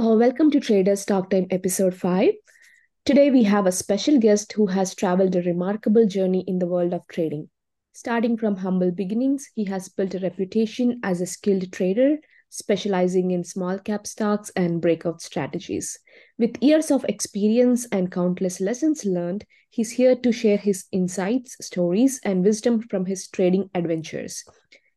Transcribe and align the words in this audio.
Uh, 0.00 0.16
welcome 0.16 0.50
to 0.50 0.58
Traders 0.60 1.04
Talk 1.04 1.28
Time 1.28 1.46
episode 1.50 1.94
5. 1.94 2.32
Today 3.04 3.30
we 3.30 3.42
have 3.42 3.66
a 3.66 3.72
special 3.72 4.18
guest 4.18 4.50
who 4.54 4.66
has 4.68 4.94
traveled 4.94 5.36
a 5.36 5.42
remarkable 5.42 6.06
journey 6.06 6.42
in 6.46 6.58
the 6.58 6.66
world 6.66 6.94
of 6.94 7.06
trading. 7.08 7.50
Starting 7.92 8.38
from 8.38 8.56
humble 8.56 8.92
beginnings, 8.92 9.50
he 9.54 9.66
has 9.66 9.90
built 9.90 10.14
a 10.14 10.18
reputation 10.20 11.00
as 11.02 11.20
a 11.20 11.26
skilled 11.26 11.70
trader, 11.70 12.16
specializing 12.48 13.32
in 13.32 13.44
small 13.44 13.78
cap 13.78 14.06
stocks 14.06 14.50
and 14.56 14.80
breakout 14.80 15.20
strategies. 15.20 15.98
With 16.38 16.62
years 16.62 16.90
of 16.90 17.04
experience 17.06 17.86
and 17.92 18.10
countless 18.10 18.58
lessons 18.58 19.04
learned, 19.04 19.44
he's 19.68 19.90
here 19.90 20.16
to 20.16 20.32
share 20.32 20.56
his 20.56 20.86
insights, 20.92 21.58
stories, 21.60 22.20
and 22.24 22.42
wisdom 22.42 22.80
from 22.80 23.04
his 23.04 23.28
trading 23.28 23.68
adventures. 23.74 24.44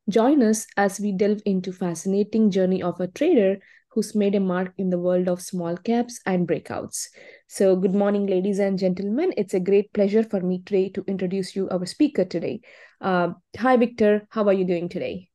Join 0.07 0.41
us 0.41 0.65
as 0.77 1.01
we 1.01 1.11
delve 1.11 1.41
into 1.45 1.73
fascinating 1.73 2.51
journey 2.51 2.81
of 2.81 3.01
a 3.01 3.07
trader 3.07 3.59
who's 3.93 4.15
made 4.15 4.33
a 4.33 4.39
mark 4.39 4.73
in 4.77 4.89
the 4.89 4.97
world 4.97 5.27
of 5.27 5.41
small 5.41 5.77
caps 5.77 6.20
and 6.25 6.47
breakouts. 6.47 7.09
So, 7.47 7.75
good 7.75 7.93
morning, 7.93 8.25
ladies 8.25 8.57
and 8.57 8.79
gentlemen. 8.79 9.34
It's 9.38 9.53
a 9.53 9.59
great 9.59 9.93
pleasure 9.93 10.23
for 10.23 10.41
me 10.41 10.63
today 10.65 10.89
to 10.89 11.03
introduce 11.07 11.55
you 11.55 11.70
our 11.70 11.85
speaker 11.85 12.25
today. 12.25 12.61
Uh, 12.99 13.34
hi, 13.55 13.77
Victor. 13.77 14.27
How 14.31 14.48
are 14.48 14.53
you 14.53 14.65
doing 14.65 14.89
today? 14.89 15.29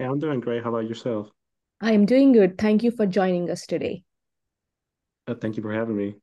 Yeah, 0.00 0.10
I'm 0.10 0.18
doing 0.18 0.40
great. 0.40 0.62
How 0.62 0.68
about 0.68 0.88
yourself? 0.88 1.30
I 1.80 1.92
am 1.92 2.04
doing 2.04 2.32
good. 2.32 2.58
Thank 2.58 2.82
you 2.82 2.90
for 2.90 3.06
joining 3.06 3.50
us 3.50 3.66
today. 3.66 4.04
Uh, 5.26 5.34
thank 5.34 5.56
you 5.56 5.62
for 5.62 5.72
having 5.72 5.96
me. 5.96 6.16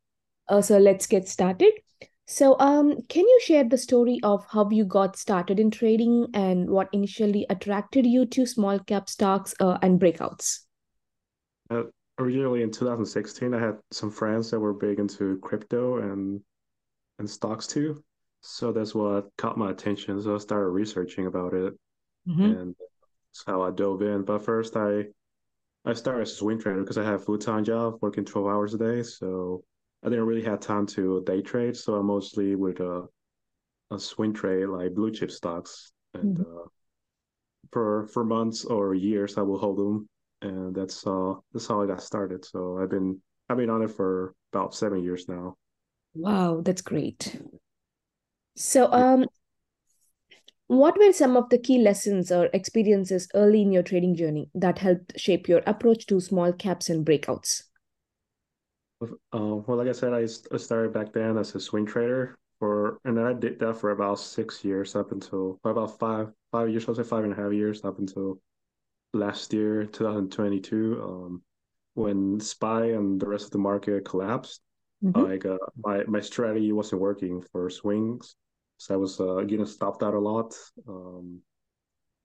Uh, 0.47 0.61
so, 0.61 0.77
let's 0.77 1.07
get 1.07 1.27
started. 1.27 1.73
So, 2.27 2.57
um, 2.59 3.01
can 3.09 3.27
you 3.27 3.39
share 3.43 3.63
the 3.63 3.77
story 3.77 4.19
of 4.21 4.45
how 4.49 4.69
you 4.69 4.85
got 4.85 5.17
started 5.17 5.59
in 5.59 5.71
trading 5.71 6.27
and 6.35 6.69
what 6.69 6.89
initially 6.93 7.47
attracted 7.49 8.05
you 8.05 8.27
to 8.27 8.45
small 8.45 8.77
cap 8.77 9.09
stocks 9.09 9.55
uh, 9.59 9.79
and 9.81 9.99
breakouts? 9.99 10.59
Uh, 11.71 11.83
originally 12.19 12.61
in 12.63 12.71
2016, 12.71 13.53
I 13.55 13.59
had 13.59 13.79
some 13.91 14.11
friends 14.11 14.51
that 14.51 14.59
were 14.59 14.73
big 14.73 14.99
into 14.99 15.39
crypto 15.39 15.97
and 15.99 16.41
and 17.19 17.29
stocks 17.29 17.67
too. 17.67 18.03
So 18.41 18.71
that's 18.73 18.95
what 18.95 19.29
caught 19.37 19.57
my 19.57 19.71
attention. 19.71 20.21
So 20.21 20.35
I 20.35 20.39
started 20.39 20.69
researching 20.69 21.27
about 21.27 21.53
it, 21.55 21.73
Mm-hmm. 22.27 22.51
and 22.51 22.75
that's 22.79 23.45
how 23.47 23.63
I 23.63 23.71
dove 23.71 24.01
in. 24.03 24.23
But 24.23 24.43
first, 24.45 24.77
I 24.77 25.05
I 25.85 25.93
started 25.93 26.23
as 26.23 26.33
a 26.33 26.35
swing 26.35 26.59
trader 26.59 26.81
because 26.81 26.97
I 26.99 27.05
had 27.05 27.15
a 27.15 27.19
full 27.19 27.39
time 27.39 27.65
job 27.65 27.99
working 28.01 28.25
12 28.25 28.47
hours 28.49 28.75
a 28.75 28.79
day. 28.79 29.03
So 29.03 29.63
I 30.03 30.09
didn't 30.09 30.27
really 30.27 30.43
have 30.45 30.61
time 30.61 30.87
to 30.87 31.23
day 31.25 31.41
trade. 31.43 31.77
So 31.77 31.99
I 31.99 32.03
mostly 32.03 32.55
would 32.55 32.81
uh, 32.81 33.03
a 33.91 33.99
swing 33.99 34.33
trade 34.33 34.67
like 34.67 34.95
blue 34.95 35.11
chip 35.11 35.31
stocks, 35.31 35.93
and 36.15 36.37
Mm-hmm. 36.37 36.41
uh, 36.41 36.67
for 37.71 38.07
for 38.07 38.23
months 38.23 38.65
or 38.65 38.93
years 38.93 39.37
I 39.37 39.41
will 39.41 39.57
hold 39.57 39.77
them, 39.77 40.07
and 40.41 40.75
that's 40.75 41.05
uh 41.05 41.33
that's 41.53 41.67
how 41.67 41.81
I 41.81 41.87
got 41.87 42.01
started. 42.01 42.45
So 42.45 42.79
I've 42.81 42.89
been 42.89 43.21
I've 43.49 43.57
been 43.57 43.69
on 43.69 43.81
it 43.83 43.91
for 43.91 44.33
about 44.53 44.75
seven 44.75 45.03
years 45.03 45.27
now. 45.27 45.55
Wow, 46.13 46.61
that's 46.63 46.81
great. 46.81 47.37
So, 48.55 48.91
um, 48.91 49.25
what 50.67 50.97
were 50.97 51.11
some 51.13 51.37
of 51.37 51.49
the 51.49 51.57
key 51.57 51.77
lessons 51.77 52.31
or 52.31 52.49
experiences 52.53 53.27
early 53.35 53.61
in 53.61 53.71
your 53.71 53.83
trading 53.83 54.15
journey 54.15 54.49
that 54.55 54.79
helped 54.79 55.19
shape 55.19 55.47
your 55.47 55.61
approach 55.67 56.05
to 56.07 56.19
small 56.19 56.51
caps 56.53 56.89
and 56.89 57.05
breakouts? 57.05 57.63
Uh, 59.01 59.07
well, 59.33 59.77
like 59.77 59.87
I 59.87 59.93
said, 59.93 60.13
I 60.13 60.25
started 60.25 60.93
back 60.93 61.11
then 61.13 61.37
as 61.37 61.55
a 61.55 61.59
swing 61.59 61.85
trader 61.85 62.37
for, 62.59 62.99
and 63.03 63.17
then 63.17 63.25
I 63.25 63.33
did 63.33 63.59
that 63.59 63.77
for 63.77 63.91
about 63.91 64.19
six 64.19 64.63
years 64.63 64.95
up 64.95 65.11
until 65.11 65.59
about 65.63 65.97
five 65.99 66.31
five 66.51 66.69
years, 66.69 66.87
I'll 66.87 66.95
say 66.95 67.03
five 67.03 67.23
and 67.23 67.33
a 67.33 67.35
half 67.35 67.51
years 67.53 67.83
up 67.83 67.97
until 67.99 68.39
last 69.13 69.53
year, 69.53 69.85
2022, 69.85 71.01
um, 71.03 71.41
when 71.93 72.39
SPY 72.39 72.85
and 72.87 73.19
the 73.19 73.27
rest 73.27 73.45
of 73.45 73.51
the 73.51 73.57
market 73.57 74.05
collapsed. 74.05 74.61
Mm-hmm. 75.03 75.19
Like 75.19 75.45
uh, 75.45 75.57
my 75.83 76.03
my 76.03 76.21
strategy 76.21 76.71
wasn't 76.71 77.01
working 77.01 77.43
for 77.51 77.71
swings, 77.71 78.35
so 78.77 78.93
I 78.93 78.97
was 78.97 79.19
uh, 79.19 79.41
getting 79.47 79.65
stopped 79.65 80.03
out 80.03 80.13
a 80.13 80.19
lot. 80.19 80.53
Um, 80.87 81.41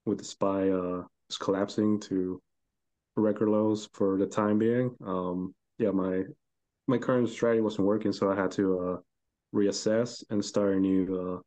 with 0.04 0.18
the 0.18 0.24
SPY 0.24 0.70
uh, 0.70 1.02
collapsing 1.40 2.00
to 2.00 2.40
record 3.16 3.48
lows 3.48 3.88
for 3.92 4.16
the 4.16 4.26
time 4.26 4.58
being. 4.58 4.94
Um, 5.04 5.54
yeah, 5.78 5.90
my 5.90 6.22
my 6.86 6.98
current 6.98 7.28
strategy 7.28 7.60
wasn't 7.60 7.88
working, 7.88 8.12
so 8.12 8.30
I 8.30 8.36
had 8.36 8.52
to 8.52 8.78
uh, 8.78 8.96
reassess 9.54 10.24
and 10.30 10.44
start 10.44 10.74
a 10.74 10.80
new 10.80 11.38
uh, 11.38 11.40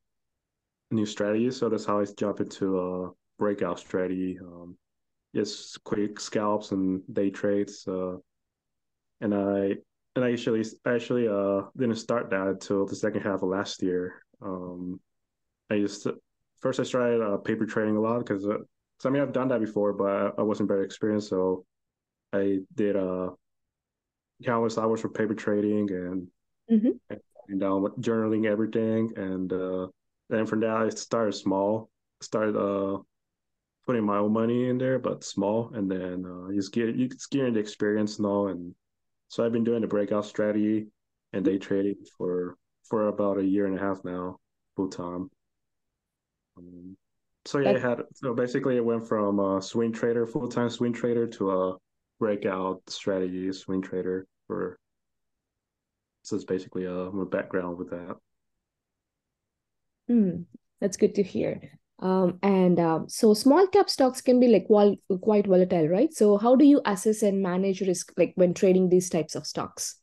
new 0.91 1.05
strategy. 1.05 1.49
So 1.51 1.69
that's 1.69 1.85
how 1.85 1.99
I 1.99 2.05
jumped 2.17 2.41
into 2.41 2.79
a 2.79 3.11
breakout 3.37 3.79
strategy. 3.79 4.37
Um, 4.41 4.77
just 5.35 5.83
quick 5.83 6.19
scalps 6.19 6.71
and 6.71 7.01
day 7.13 7.29
trades. 7.29 7.87
Uh, 7.87 8.17
and 9.21 9.33
I 9.33 9.75
and 10.15 10.25
I 10.25 10.31
actually 10.31 10.65
actually 10.85 11.27
uh 11.27 11.63
didn't 11.77 11.95
start 11.97 12.29
that 12.31 12.47
until 12.47 12.85
the 12.85 12.95
second 12.95 13.21
half 13.21 13.41
of 13.43 13.49
last 13.49 13.81
year. 13.81 14.23
Um, 14.41 14.99
I 15.69 15.79
just 15.79 16.07
first 16.59 16.79
I 16.79 16.83
started 16.83 17.21
uh, 17.21 17.37
paper 17.37 17.65
trading 17.65 17.97
a 17.97 18.01
lot 18.01 18.19
because 18.19 18.45
uh, 18.47 18.57
I 19.05 19.09
mean 19.09 19.21
I've 19.21 19.33
done 19.33 19.47
that 19.49 19.59
before, 19.61 19.93
but 19.93 20.35
I 20.37 20.41
wasn't 20.41 20.69
very 20.69 20.85
experienced. 20.85 21.29
So 21.29 21.65
I 22.33 22.59
did 22.75 22.95
uh 22.95 23.31
countless 24.43 24.77
hours 24.77 25.01
for 25.01 25.09
paper 25.09 25.33
trading 25.35 25.91
and 25.91 26.27
Mm-hmm. 26.71 27.17
and 27.47 27.59
down 27.59 27.81
journaling 27.99 28.45
everything. 28.45 29.11
And 29.17 29.51
uh, 29.51 29.87
then 30.29 30.45
from 30.45 30.59
that 30.61 30.69
I 30.69 30.89
started 30.89 31.33
small, 31.33 31.89
started 32.21 32.55
uh 32.55 32.99
putting 33.89 34.05
my 34.05 34.19
own 34.19 34.31
money 34.31 34.69
in 34.69 34.77
there, 34.77 34.99
but 34.99 35.23
small, 35.23 35.71
and 35.73 35.89
then 35.89 36.23
uh, 36.23 36.53
just 36.53 36.71
get 36.71 36.95
you 36.95 37.09
just 37.09 37.31
getting 37.31 37.55
the 37.55 37.59
experience 37.59 38.19
and 38.19 38.27
all. 38.27 38.49
And 38.49 38.75
so 39.29 39.43
I've 39.43 39.51
been 39.51 39.63
doing 39.63 39.81
the 39.81 39.87
breakout 39.87 40.27
strategy 40.27 40.85
and 41.33 41.43
day 41.43 41.57
trading 41.57 41.95
for 42.15 42.55
for 42.83 43.07
about 43.07 43.39
a 43.39 43.43
year 43.43 43.65
and 43.65 43.75
a 43.75 43.81
half 43.81 44.05
now, 44.05 44.37
full 44.75 44.89
time. 44.89 45.31
Um, 46.55 46.97
so 47.45 47.57
yeah, 47.57 47.71
I 47.71 47.79
had 47.79 48.03
so 48.13 48.35
basically 48.35 48.77
it 48.77 48.85
went 48.85 49.07
from 49.07 49.39
a 49.39 49.59
swing 49.59 49.91
trader, 49.91 50.27
full 50.27 50.49
time 50.49 50.69
swing 50.69 50.93
trader, 50.93 51.25
to 51.25 51.49
a 51.49 51.77
breakout 52.19 52.83
strategy 52.85 53.51
swing 53.53 53.81
trader 53.81 54.27
for. 54.45 54.77
So 56.21 56.35
it's 56.35 56.45
basically 56.45 56.85
a, 56.85 57.09
my 57.09 57.23
background 57.23 57.79
with 57.79 57.89
that. 57.89 58.17
mm, 60.09 60.45
that's 60.79 60.97
good 60.97 61.15
to 61.15 61.23
hear. 61.23 61.78
Um, 62.01 62.39
and 62.41 62.79
um, 62.79 63.09
so 63.09 63.33
small 63.33 63.67
cap 63.67 63.89
stocks 63.89 64.21
can 64.21 64.39
be 64.39 64.47
like 64.47 64.67
vol 64.69 64.95
quite 65.21 65.47
volatile, 65.47 65.87
right? 65.87 66.13
So 66.13 66.37
how 66.37 66.55
do 66.55 66.65
you 66.65 66.81
assess 66.85 67.23
and 67.23 67.41
manage 67.41 67.81
risk 67.81 68.13
like 68.17 68.33
when 68.35 68.53
trading 68.53 68.89
these 68.89 69.09
types 69.09 69.35
of 69.35 69.45
stocks? 69.45 69.97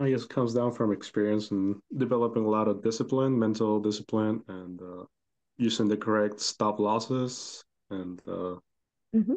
I 0.00 0.10
guess 0.10 0.24
it 0.24 0.28
comes 0.30 0.54
down 0.54 0.72
from 0.72 0.90
experience 0.92 1.50
and 1.52 1.76
developing 1.96 2.44
a 2.44 2.48
lot 2.48 2.66
of 2.68 2.82
discipline, 2.82 3.38
mental 3.38 3.78
discipline, 3.80 4.42
and 4.48 4.80
uh, 4.82 5.04
using 5.56 5.86
the 5.88 5.96
correct 5.96 6.40
stop 6.40 6.78
losses 6.80 7.62
and 7.90 8.20
uh, 8.26 8.56
Mm-hmm. 9.14 9.34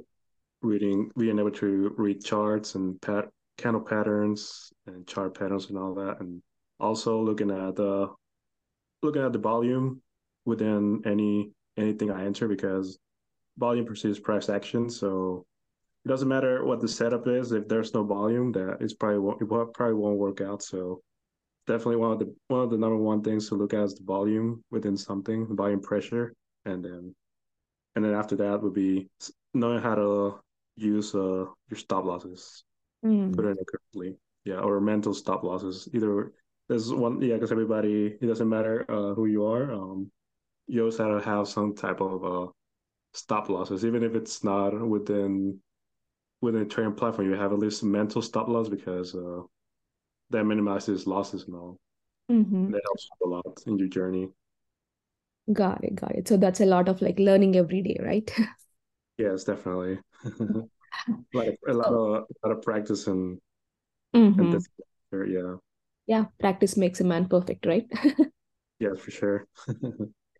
reading, 0.62 1.12
being 1.18 1.40
able 1.40 1.52
to 1.52 1.94
read 1.98 2.24
charts 2.24 2.75
and 2.75 3.02
pat 3.02 3.30
candle 3.58 3.81
patterns 3.81 4.72
and 4.88 5.06
chart 5.08 5.38
patterns 5.38 5.69
and 5.69 5.78
all 5.78 5.94
that, 5.94 6.19
and 6.19 6.42
also 6.80 7.22
looking 7.22 7.52
at 7.52 7.75
the 7.75 8.08
looking 9.03 9.24
at 9.24 9.34
the 9.34 9.40
volume 9.40 10.02
within 10.46 11.02
any 11.06 11.52
anything 11.78 12.12
I 12.12 12.25
enter 12.25 12.47
because 12.47 13.00
volume 13.57 13.85
precedes 13.85 14.19
price 14.19 14.50
action. 14.50 14.90
So 14.90 15.46
it 16.06 16.09
doesn't 16.09 16.28
matter 16.28 16.66
what 16.66 16.81
the 16.81 16.88
setup 16.88 17.28
is 17.28 17.52
if 17.52 17.68
there's 17.68 17.94
no 17.94 18.03
volume, 18.03 18.51
that 18.53 18.78
it's 18.81 18.94
probably 18.94 19.19
won't, 19.19 19.41
it 19.41 19.47
probably 19.74 19.94
won't 19.96 20.18
work 20.18 20.41
out. 20.41 20.63
So 20.63 21.01
definitely 21.68 21.97
one 21.97 22.12
of 22.13 22.19
the 22.19 22.35
one 22.47 22.62
of 22.62 22.69
the 22.72 22.78
number 22.78 22.97
one 22.97 23.22
things 23.24 23.50
to 23.50 23.56
look 23.56 23.74
at 23.74 23.84
is 23.84 23.96
the 23.96 24.03
volume 24.03 24.63
within 24.72 24.97
something, 24.97 25.47
the 25.47 25.56
volume 25.56 25.81
pressure, 25.81 26.34
and 26.66 26.84
then 26.84 27.16
and 27.96 28.06
then 28.06 28.13
after 28.13 28.35
that 28.38 28.62
would 28.62 28.74
be 28.74 29.09
knowing 29.54 29.81
how 29.81 29.95
to 29.95 30.39
use 30.77 31.13
uh 31.15 31.45
your 31.69 31.77
stop 31.77 32.06
losses, 32.06 32.63
put 33.33 33.45
Mm, 33.45 33.45
it 33.45 33.50
in 33.60 33.65
correctly, 33.65 34.18
yeah, 34.45 34.60
or 34.60 34.80
mental 34.81 35.13
stop 35.13 35.44
losses. 35.44 35.88
Either 35.94 36.33
there's 36.69 36.94
one, 36.94 37.21
yeah, 37.21 37.36
because 37.36 37.51
everybody 37.51 38.18
it 38.21 38.25
doesn't 38.27 38.50
matter 38.50 38.86
uh, 38.89 39.13
who 39.13 39.25
you 39.25 39.45
are. 39.45 39.71
Um, 39.74 40.12
you 40.71 40.81
always 40.81 40.97
have 40.97 41.09
to 41.19 41.25
have 41.29 41.47
some 41.47 41.75
type 41.75 42.01
of 42.01 42.25
uh 42.25 42.51
stop 43.13 43.50
losses, 43.50 43.85
even 43.85 44.03
if 44.03 44.15
it's 44.15 44.44
not 44.44 44.71
within 44.88 45.59
within 46.41 46.63
a 46.63 46.65
trading 46.65 46.95
platform. 46.95 47.29
You 47.29 47.35
have 47.38 47.53
at 47.53 47.59
least 47.59 47.83
mental 47.83 48.21
stop 48.21 48.47
loss 48.50 48.69
because 48.69 49.15
uh 49.15 49.41
that 50.31 50.45
minimizes 50.45 51.07
losses 51.07 51.45
and 51.45 51.56
all. 51.56 51.79
Mm-hmm. 52.31 52.71
And 52.71 52.75
that 52.75 52.83
helps 52.85 53.09
a 53.23 53.27
lot 53.27 53.63
in 53.68 53.77
your 53.79 53.89
journey. 53.89 54.29
Got 55.53 55.83
it, 55.83 55.95
got 55.95 56.15
it. 56.15 56.27
So 56.27 56.35
that's 56.38 56.62
a 56.62 56.65
lot 56.65 56.88
of 56.89 57.01
like 57.01 57.19
learning 57.19 57.56
every 57.56 57.81
day, 57.83 57.97
right? 58.01 58.29
Yes, 59.17 59.44
definitely. 59.44 60.00
like 61.33 61.59
a 61.67 61.74
lot 61.74 61.88
So, 61.88 61.94
of 61.94 62.25
a 62.44 62.47
lot 62.47 62.57
of 62.57 62.63
practice 62.63 63.07
and 63.07 63.39
and 64.38 64.51
mm-hmm. 64.51 64.51
this 64.51 64.67
yeah. 65.13 65.56
Yeah, 66.07 66.25
practice 66.39 66.77
makes 66.77 67.00
a 67.01 67.03
man 67.03 67.27
perfect, 67.27 67.65
right? 67.65 67.88
yeah, 68.79 68.94
for 68.95 69.12
sure. 69.12 69.47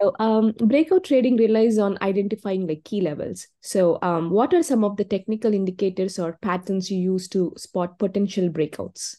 So, 0.02 0.16
um, 0.20 0.54
breakout 0.58 1.04
trading 1.04 1.38
relies 1.38 1.78
on 1.78 1.98
identifying 2.02 2.66
like 2.66 2.84
key 2.84 3.02
levels. 3.02 3.48
So, 3.60 4.00
um, 4.02 4.32
what 4.32 4.54
are 4.54 4.64
some 4.64 4.84
of 4.84 4.98
the 4.98 5.04
technical 5.06 5.54
indicators 5.54 6.18
or 6.18 6.40
patterns 6.42 6.90
you 6.90 6.98
use 6.98 7.28
to 7.30 7.54
spot 7.56 8.00
potential 8.00 8.50
breakouts? 8.50 9.18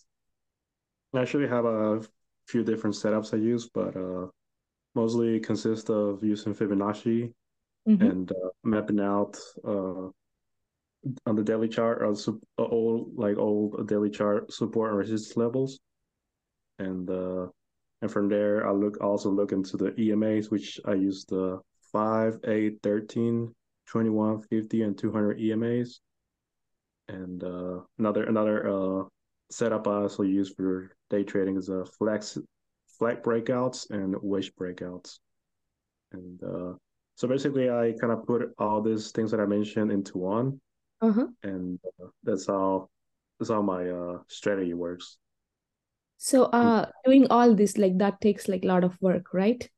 I 1.14 1.20
actually 1.20 1.46
have 1.48 1.66
a 1.66 2.00
few 2.48 2.64
different 2.64 2.96
setups 2.96 3.32
I 3.32 3.36
use, 3.36 3.68
but 3.72 3.96
uh, 3.96 4.26
mostly 4.96 5.38
consist 5.38 5.88
of 5.88 6.24
using 6.24 6.52
Fibonacci 6.52 7.32
mm-hmm. 7.88 8.02
and 8.04 8.32
uh, 8.32 8.48
mapping 8.64 9.00
out 9.00 9.38
uh, 9.64 10.08
on 11.26 11.36
the 11.36 11.44
daily 11.44 11.68
chart 11.68 12.02
or 12.02 12.12
uh, 12.12 12.64
old 12.64 13.12
like 13.16 13.36
old 13.36 13.86
daily 13.86 14.10
chart 14.10 14.52
support 14.52 14.90
and 14.90 14.98
resistance 14.98 15.36
levels, 15.36 15.78
and 16.80 17.08
uh, 17.08 17.46
and 18.02 18.10
from 18.10 18.28
there, 18.28 18.66
I 18.66 18.72
look 18.72 19.00
also 19.00 19.30
look 19.30 19.52
into 19.52 19.76
the 19.76 19.92
EMAs, 19.92 20.50
which 20.50 20.80
I 20.84 20.94
use 20.94 21.24
the 21.24 21.60
5, 21.92 22.40
8, 22.44 22.78
13, 22.82 23.54
21, 23.86 24.42
50, 24.42 24.82
and 24.82 24.98
200 24.98 25.38
EMAs. 25.38 26.00
And 27.08 27.44
uh, 27.44 27.80
another 27.98 28.24
another 28.24 28.68
uh, 28.68 29.04
setup 29.50 29.86
I 29.86 30.02
also 30.02 30.24
use 30.24 30.52
for 30.52 30.90
day 31.10 31.22
trading 31.22 31.56
is 31.56 31.68
a 31.68 31.84
flex 31.84 32.38
flag 32.98 33.22
breakouts 33.22 33.90
and 33.90 34.16
wish 34.20 34.52
breakouts. 34.52 35.18
And 36.12 36.42
uh, 36.42 36.72
so 37.14 37.28
basically, 37.28 37.70
I 37.70 37.94
kind 38.00 38.12
of 38.12 38.26
put 38.26 38.52
all 38.58 38.82
these 38.82 39.12
things 39.12 39.30
that 39.30 39.40
I 39.40 39.46
mentioned 39.46 39.92
into 39.92 40.18
one, 40.18 40.60
uh-huh. 41.00 41.26
and 41.44 41.78
uh, 42.02 42.08
that's 42.24 42.46
how 42.46 42.88
that's 43.38 43.50
how 43.50 43.62
my 43.62 43.88
uh, 43.88 44.18
strategy 44.26 44.74
works. 44.74 45.18
So 46.24 46.44
uh 46.44 46.86
doing 47.04 47.26
all 47.30 47.52
this 47.52 47.76
like 47.76 47.98
that 47.98 48.20
takes 48.20 48.46
like 48.46 48.62
a 48.62 48.68
lot 48.68 48.84
of 48.84 48.96
work, 49.02 49.34
right? 49.34 49.68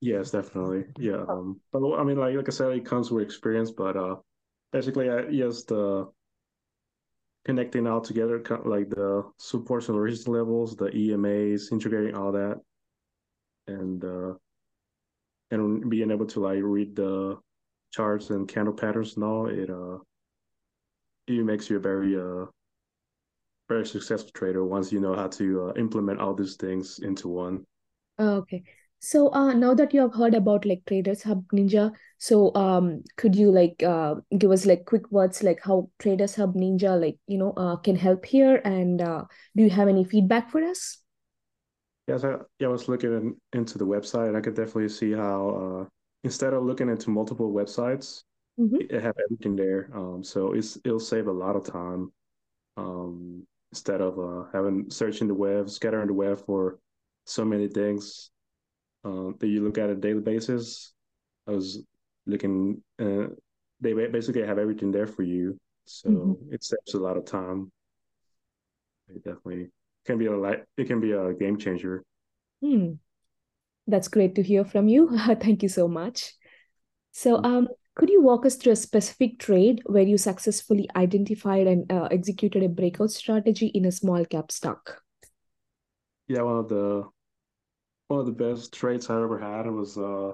Yes, 0.00 0.30
definitely. 0.30 0.84
Yeah. 0.98 1.24
Um, 1.26 1.60
but 1.72 1.80
I 1.94 2.04
mean 2.04 2.18
like 2.18 2.36
like 2.36 2.46
I 2.48 2.50
said, 2.52 2.72
it 2.72 2.84
comes 2.84 3.10
with 3.10 3.24
experience, 3.24 3.70
but 3.70 3.96
uh 3.96 4.16
basically 4.70 5.08
I 5.08 5.28
yes 5.28 5.62
the 5.64 6.12
connecting 7.46 7.86
all 7.86 8.02
together 8.02 8.42
like 8.66 8.90
the 8.90 9.24
supports 9.38 9.88
and 9.88 9.98
resistance 9.98 10.28
levels, 10.28 10.76
the 10.76 10.94
EMAs, 10.94 11.72
integrating 11.72 12.14
all 12.14 12.32
that 12.32 12.60
and 13.66 14.04
uh 14.04 14.34
and 15.50 15.88
being 15.90 16.10
able 16.10 16.26
to 16.26 16.40
like 16.40 16.60
read 16.62 16.96
the 16.96 17.38
charts 17.90 18.30
and 18.30 18.48
candle 18.48 18.74
patterns 18.74 19.14
and 19.16 19.24
all, 19.24 19.46
it 19.46 19.70
uh 19.70 19.98
it 21.26 21.44
makes 21.44 21.70
you 21.70 21.76
a 21.76 21.80
very 21.80 22.16
uh 22.18 22.46
very 23.72 23.86
successful 23.86 24.30
trader 24.34 24.64
once 24.64 24.92
you 24.92 25.00
know 25.00 25.14
how 25.14 25.28
to 25.28 25.68
uh, 25.68 25.72
implement 25.80 26.20
all 26.20 26.34
these 26.34 26.56
things 26.56 26.98
into 27.00 27.28
one. 27.28 27.64
Okay. 28.18 28.62
So 29.04 29.32
uh, 29.32 29.52
now 29.52 29.74
that 29.74 29.92
you 29.92 30.00
have 30.00 30.14
heard 30.14 30.34
about 30.34 30.64
like 30.64 30.82
Traders 30.86 31.24
Hub 31.24 31.44
Ninja, 31.52 31.90
so 32.18 32.54
um, 32.54 33.02
could 33.16 33.34
you 33.34 33.50
like 33.50 33.82
uh, 33.82 34.14
give 34.38 34.52
us 34.52 34.64
like 34.64 34.84
quick 34.84 35.10
words 35.10 35.42
like 35.42 35.58
how 35.60 35.90
Traders 35.98 36.36
Hub 36.36 36.54
Ninja 36.54 37.00
like 37.00 37.18
you 37.26 37.36
know 37.36 37.52
uh, 37.56 37.76
can 37.76 37.96
help 37.96 38.24
here, 38.24 38.60
and 38.64 39.02
uh, 39.02 39.24
do 39.56 39.64
you 39.64 39.70
have 39.70 39.88
any 39.88 40.04
feedback 40.04 40.52
for 40.52 40.62
us? 40.62 40.98
Yes, 42.06 42.22
I, 42.22 42.36
yeah, 42.60 42.68
I 42.68 42.70
was 42.70 42.88
looking 42.88 43.12
in, 43.12 43.36
into 43.58 43.76
the 43.76 43.86
website, 43.86 44.28
and 44.28 44.36
I 44.36 44.40
could 44.40 44.54
definitely 44.54 44.88
see 44.88 45.10
how 45.10 45.48
uh, 45.50 45.84
instead 46.22 46.54
of 46.54 46.62
looking 46.62 46.88
into 46.88 47.10
multiple 47.10 47.52
websites, 47.52 48.22
mm-hmm. 48.56 48.86
it 48.88 49.02
have 49.02 49.16
everything 49.24 49.56
there. 49.56 49.90
Um, 49.92 50.22
so 50.22 50.52
it's 50.52 50.78
it'll 50.84 51.00
save 51.00 51.26
a 51.26 51.32
lot 51.32 51.56
of 51.56 51.66
time. 51.66 52.12
Um, 52.76 53.46
instead 53.72 54.00
of 54.00 54.18
uh, 54.18 54.44
having 54.52 54.90
searching 54.90 55.26
the 55.26 55.34
web, 55.34 55.68
scattering 55.68 56.06
the 56.06 56.12
web 56.12 56.38
for 56.44 56.78
so 57.24 57.44
many 57.44 57.68
things 57.68 58.30
uh, 59.04 59.30
that 59.38 59.48
you 59.48 59.64
look 59.64 59.78
at 59.78 59.90
a 59.90 59.94
daily 59.94 60.20
basis. 60.20 60.92
I 61.48 61.52
was 61.52 61.82
looking, 62.26 62.82
uh, 63.00 63.28
they 63.80 63.94
basically 63.94 64.46
have 64.46 64.58
everything 64.58 64.92
there 64.92 65.06
for 65.06 65.22
you, 65.22 65.58
so 65.86 66.08
mm-hmm. 66.08 66.54
it 66.54 66.62
saves 66.62 66.94
a 66.94 66.98
lot 66.98 67.16
of 67.16 67.24
time. 67.24 67.72
It 69.08 69.24
definitely 69.24 69.70
can 70.06 70.18
be 70.18 70.26
a 70.26 70.36
light. 70.36 70.64
It 70.76 70.86
can 70.86 71.00
be 71.00 71.12
a 71.12 71.32
game 71.32 71.58
changer. 71.58 72.04
Hmm. 72.62 72.92
That's 73.86 74.08
great 74.08 74.36
to 74.36 74.42
hear 74.42 74.64
from 74.64 74.86
you. 74.86 75.10
Thank 75.40 75.62
you 75.62 75.68
so 75.68 75.88
much. 75.88 76.34
So, 77.10 77.38
mm. 77.38 77.44
um, 77.44 77.68
could 77.94 78.08
you 78.08 78.22
walk 78.22 78.46
us 78.46 78.56
through 78.56 78.72
a 78.72 78.76
specific 78.76 79.38
trade 79.38 79.82
where 79.86 80.02
you 80.02 80.16
successfully 80.16 80.88
identified 80.96 81.66
and 81.66 81.90
uh, 81.92 82.08
executed 82.10 82.62
a 82.62 82.68
breakout 82.68 83.10
strategy 83.10 83.66
in 83.66 83.84
a 83.84 83.92
small 83.92 84.24
cap 84.24 84.50
stock? 84.50 85.02
Yeah, 86.28 86.42
one 86.42 86.56
of 86.56 86.68
the 86.68 87.04
one 88.08 88.20
of 88.20 88.26
the 88.26 88.32
best 88.32 88.72
trades 88.72 89.10
I 89.10 89.22
ever 89.22 89.38
had 89.38 89.66
was 89.70 89.98
uh, 89.98 90.32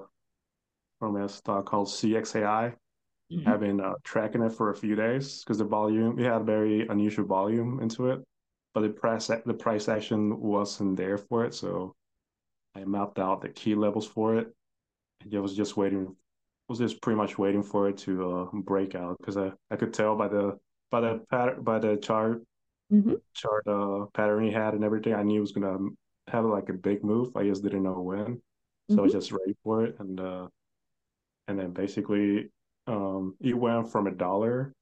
from 0.99 1.15
a 1.17 1.27
stock 1.27 1.65
called 1.65 1.87
CXAI. 1.87 2.75
Mm-hmm. 3.31 3.49
I've 3.49 3.59
been 3.59 3.81
uh, 3.81 3.93
tracking 4.03 4.41
it 4.41 4.53
for 4.53 4.71
a 4.71 4.75
few 4.75 4.95
days 4.95 5.43
because 5.43 5.57
the 5.57 5.65
volume 5.65 6.17
it 6.17 6.25
had 6.25 6.45
very 6.45 6.87
unusual 6.87 7.25
volume 7.25 7.79
into 7.81 8.09
it, 8.09 8.21
but 8.73 8.81
the 8.81 8.89
price 8.89 9.27
the 9.27 9.53
price 9.53 9.89
action 9.89 10.39
wasn't 10.39 10.95
there 10.95 11.17
for 11.17 11.45
it. 11.45 11.53
So 11.53 11.95
I 12.75 12.85
mapped 12.85 13.19
out 13.19 13.41
the 13.41 13.49
key 13.49 13.75
levels 13.75 14.07
for 14.07 14.37
it. 14.37 14.47
And 15.21 15.35
I 15.35 15.39
was 15.39 15.55
just 15.55 15.75
waiting 15.75 16.15
was 16.69 16.79
just 16.79 17.01
pretty 17.01 17.17
much 17.17 17.37
waiting 17.37 17.63
for 17.63 17.89
it 17.89 17.97
to 17.97 18.31
uh, 18.31 18.45
break 18.53 18.95
out 18.95 19.17
because 19.17 19.37
I, 19.37 19.51
I 19.71 19.75
could 19.75 19.93
tell 19.93 20.15
by 20.15 20.27
the 20.27 20.57
by 20.91 21.01
the 21.01 21.21
pattern 21.29 21.63
by 21.63 21.79
the 21.79 21.97
chart 21.97 22.43
mm-hmm. 22.93 23.15
chart 23.33 23.67
uh, 23.67 24.05
pattern 24.13 24.45
he 24.45 24.51
had 24.51 24.75
and 24.75 24.83
everything. 24.83 25.13
I 25.13 25.23
knew 25.23 25.35
he 25.35 25.39
was 25.39 25.51
gonna 25.51 25.77
have 26.27 26.45
like 26.45 26.69
a 26.69 26.73
big 26.73 27.03
move. 27.03 27.35
I 27.35 27.43
just 27.43 27.63
didn't 27.63 27.83
know 27.83 27.99
when, 27.99 28.41
so 28.87 28.93
mm-hmm. 28.93 28.99
I 28.99 29.03
was 29.03 29.13
just 29.13 29.31
ready 29.31 29.55
for 29.63 29.83
it. 29.83 29.95
And 29.99 30.19
uh, 30.19 30.47
and 31.47 31.59
then 31.59 31.71
basically, 31.71 32.51
um, 32.85 33.35
it 33.41 33.57
went 33.57 33.91
from 33.91 34.07
a 34.07 34.11
dollar. 34.11 34.73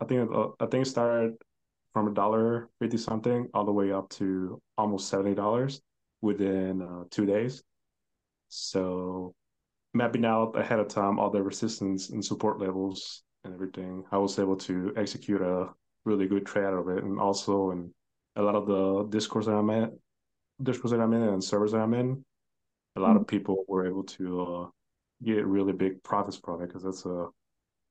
I 0.00 0.04
think 0.06 0.30
uh, 0.34 0.48
I 0.58 0.66
think 0.66 0.86
it 0.86 0.90
started 0.90 1.34
from 1.92 2.08
a 2.08 2.14
dollar 2.14 2.68
fifty 2.80 2.96
something 2.96 3.48
all 3.54 3.64
the 3.64 3.72
way 3.72 3.92
up 3.92 4.08
to 4.10 4.60
almost 4.76 5.08
seventy 5.08 5.34
dollars 5.34 5.80
within 6.20 6.82
uh, 6.82 7.04
two 7.10 7.26
days. 7.26 7.62
So 8.48 9.34
mapping 9.98 10.24
out 10.24 10.58
ahead 10.58 10.78
of 10.78 10.88
time 10.88 11.18
all 11.18 11.30
the 11.30 11.42
resistance 11.42 12.10
and 12.10 12.24
support 12.24 12.60
levels 12.60 13.22
and 13.44 13.52
everything, 13.52 14.04
I 14.12 14.18
was 14.18 14.38
able 14.38 14.56
to 14.68 14.92
execute 14.96 15.42
a 15.42 15.68
really 16.04 16.26
good 16.26 16.46
trade 16.46 16.72
of 16.80 16.88
it. 16.88 17.02
And 17.04 17.18
also 17.18 17.72
in 17.72 17.92
a 18.36 18.42
lot 18.42 18.54
of 18.54 18.66
the 18.66 19.08
Discords 19.16 19.46
that 19.46 19.54
I'm 19.54 19.70
in, 19.70 19.90
Discords 20.62 20.92
that 20.92 21.00
I'm 21.00 21.12
in 21.12 21.22
and 21.22 21.42
servers 21.42 21.72
that 21.72 21.80
I'm 21.80 21.94
in, 21.94 22.24
a 22.96 23.00
lot 23.00 23.10
mm-hmm. 23.10 23.22
of 23.22 23.26
people 23.26 23.64
were 23.68 23.86
able 23.86 24.04
to 24.04 24.24
uh, 24.40 24.66
get 25.22 25.46
really 25.46 25.72
big 25.72 26.02
profits 26.02 26.36
from 26.36 26.62
it 26.62 26.68
because 26.68 26.84
that's 26.84 27.04
a 27.04 27.26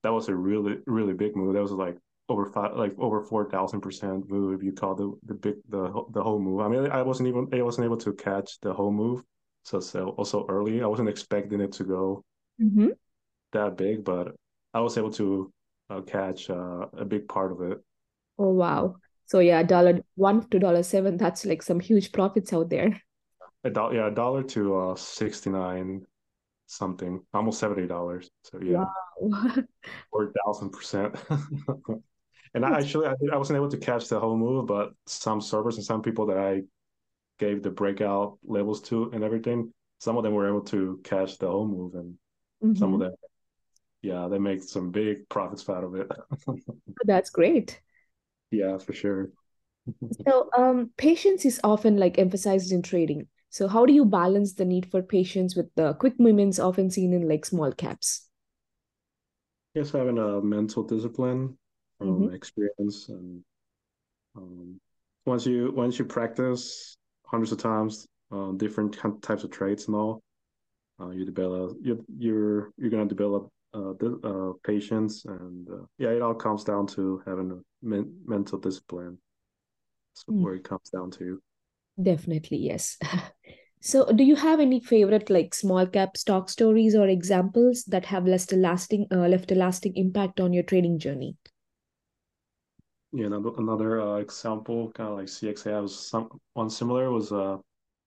that 0.03 0.13
was 0.13 0.29
a 0.29 0.35
really 0.35 0.77
really 0.85 1.13
big 1.13 1.35
move. 1.35 1.53
That 1.53 1.61
was 1.61 1.71
like 1.71 1.97
over 2.29 2.45
five, 2.45 2.75
like 2.75 2.93
over 2.97 3.21
four 3.21 3.49
thousand 3.49 3.81
percent 3.81 4.29
move 4.29 4.57
if 4.57 4.63
you 4.63 4.71
call 4.71 4.95
the 4.95 5.11
the 5.25 5.33
big 5.33 5.55
the 5.69 5.81
the 6.11 6.23
whole 6.23 6.39
move. 6.39 6.61
I 6.61 6.67
mean, 6.67 6.87
I 6.91 7.01
wasn't 7.01 7.29
even 7.29 7.47
I 7.53 7.61
wasn't 7.61 7.85
able 7.85 7.97
to 7.97 8.13
catch 8.13 8.59
the 8.61 8.73
whole 8.73 8.91
move, 8.91 9.23
so 9.67 9.81
so 9.81 10.09
also 10.11 10.45
early. 10.47 10.81
I 10.81 10.87
wasn't 10.87 11.09
expecting 11.09 11.59
it 11.59 11.73
to 11.73 11.83
go 11.83 12.23
mm-hmm. 12.61 12.87
that 13.51 13.75
big, 13.75 14.05
but 14.05 14.33
I 14.73 14.79
was 14.79 14.97
able 14.97 15.11
to 15.11 15.51
uh, 15.89 16.01
catch 16.01 16.49
uh, 16.49 16.85
a 16.97 17.03
big 17.03 17.27
part 17.27 17.51
of 17.51 17.61
it. 17.61 17.79
Oh 18.39 18.51
wow! 18.51 18.95
So 19.25 19.39
yeah, 19.39 19.63
dollar 19.63 19.99
one 20.15 20.47
to 20.51 20.59
dollar 20.59 20.83
seven. 20.83 21.17
That's 21.17 21.45
like 21.45 21.61
some 21.61 21.81
huge 21.81 22.13
profits 22.13 22.53
out 22.53 22.69
there. 22.69 23.01
A 23.65 23.69
dollar, 23.69 23.95
yeah, 23.95 24.07
a 24.07 24.11
dollar 24.11 24.43
to 24.43 24.77
uh, 24.77 24.95
sixty 24.95 25.49
nine 25.49 26.05
something, 26.67 27.19
almost 27.33 27.59
seventy 27.59 27.87
dollars. 27.87 28.29
So 28.43 28.61
yeah, 28.63 28.85
wow. 29.19 29.55
four 30.11 30.31
thousand 30.45 30.69
percent. 30.69 31.13
And 32.53 32.65
I 32.65 32.79
actually 32.79 33.05
I, 33.05 33.13
I 33.33 33.37
wasn't 33.37 33.57
able 33.57 33.69
to 33.69 33.77
catch 33.77 34.07
the 34.07 34.19
whole 34.19 34.37
move, 34.37 34.65
but 34.65 34.91
some 35.05 35.41
servers 35.41 35.75
and 35.75 35.85
some 35.85 36.01
people 36.01 36.25
that 36.27 36.37
I 36.37 36.61
gave 37.39 37.63
the 37.63 37.69
breakout 37.69 38.37
levels 38.43 38.81
to 38.83 39.11
and 39.11 39.23
everything, 39.23 39.73
some 39.99 40.17
of 40.17 40.23
them 40.23 40.33
were 40.33 40.47
able 40.47 40.61
to 40.61 40.99
catch 41.03 41.37
the 41.37 41.47
whole 41.47 41.67
move, 41.67 41.95
and 41.95 42.13
mm-hmm. 42.63 42.75
some 42.75 42.93
of 42.93 42.99
mm-hmm. 42.99 43.09
them, 43.09 43.15
yeah, 44.01 44.27
they 44.27 44.37
make 44.37 44.63
some 44.63 44.91
big 44.91 45.27
profits 45.29 45.67
out 45.69 45.83
of 45.83 45.95
it. 45.95 46.11
That's 47.05 47.29
great. 47.29 47.81
Yeah, 48.51 48.77
for 48.77 48.93
sure. 48.93 49.31
so, 50.27 50.49
um, 50.57 50.91
patience 50.97 51.45
is 51.45 51.59
often 51.63 51.97
like 51.97 52.19
emphasized 52.19 52.71
in 52.71 52.81
trading. 52.81 53.27
So, 53.49 53.67
how 53.67 53.85
do 53.85 53.93
you 53.93 54.05
balance 54.05 54.53
the 54.53 54.65
need 54.65 54.91
for 54.91 55.01
patience 55.01 55.55
with 55.55 55.73
the 55.75 55.93
quick 55.95 56.19
movements 56.19 56.59
often 56.59 56.91
seen 56.91 57.13
in 57.13 57.27
like 57.27 57.45
small 57.45 57.71
caps? 57.71 58.27
Yes, 59.73 59.91
having 59.91 60.17
a 60.17 60.41
mental 60.41 60.83
discipline 60.83 61.57
from 61.97 62.21
mm-hmm. 62.21 62.35
experience 62.35 63.09
and 63.09 63.43
um, 64.35 64.79
once 65.25 65.45
you 65.45 65.71
once 65.75 65.97
you 65.97 66.05
practice 66.05 66.96
hundreds 67.27 67.51
of 67.51 67.59
times, 67.59 68.07
uh, 68.31 68.51
different 68.53 68.97
types 69.21 69.43
of 69.43 69.51
traits 69.51 69.87
and 69.87 69.95
all. 69.95 70.21
Uh, 70.99 71.09
you 71.09 71.25
develop 71.25 71.77
you 71.81 72.03
you're 72.17 72.71
you're 72.77 72.89
gonna 72.89 73.05
develop 73.05 73.49
uh, 73.73 73.93
the, 73.99 74.19
uh, 74.23 74.57
patience 74.65 75.25
and 75.25 75.69
uh, 75.69 75.85
yeah, 75.99 76.09
it 76.09 76.21
all 76.21 76.33
comes 76.33 76.63
down 76.63 76.87
to 76.87 77.21
having 77.27 77.51
a 77.51 77.85
men- 77.85 78.19
mental 78.25 78.57
discipline. 78.57 79.17
That's 80.15 80.25
mm. 80.25 80.41
where 80.41 80.55
it 80.55 80.63
comes 80.63 80.89
down 80.89 81.11
to. 81.11 81.39
Definitely 82.01 82.57
yes. 82.57 82.97
So, 83.79 84.11
do 84.11 84.23
you 84.23 84.35
have 84.35 84.59
any 84.59 84.79
favorite 84.79 85.29
like 85.29 85.53
small 85.53 85.85
cap 85.85 86.17
stock 86.17 86.49
stories 86.49 86.95
or 86.95 87.07
examples 87.07 87.83
that 87.85 88.05
have 88.05 88.25
left 88.25 88.51
a 88.51 88.55
lasting 88.55 89.05
uh, 89.11 89.27
left 89.27 89.51
a 89.51 89.55
lasting 89.55 89.95
impact 89.95 90.39
on 90.39 90.51
your 90.51 90.63
trading 90.63 90.97
journey? 90.97 91.37
Yeah, 93.13 93.27
another 93.27 93.51
another 93.57 94.01
uh, 94.01 94.15
example, 94.17 94.91
kind 94.91 95.09
of 95.09 95.17
like 95.17 95.29
CXA, 95.29 95.81
was 95.81 95.97
some 96.09 96.29
one 96.53 96.69
similar 96.69 97.09
was 97.11 97.31
uh 97.31 97.57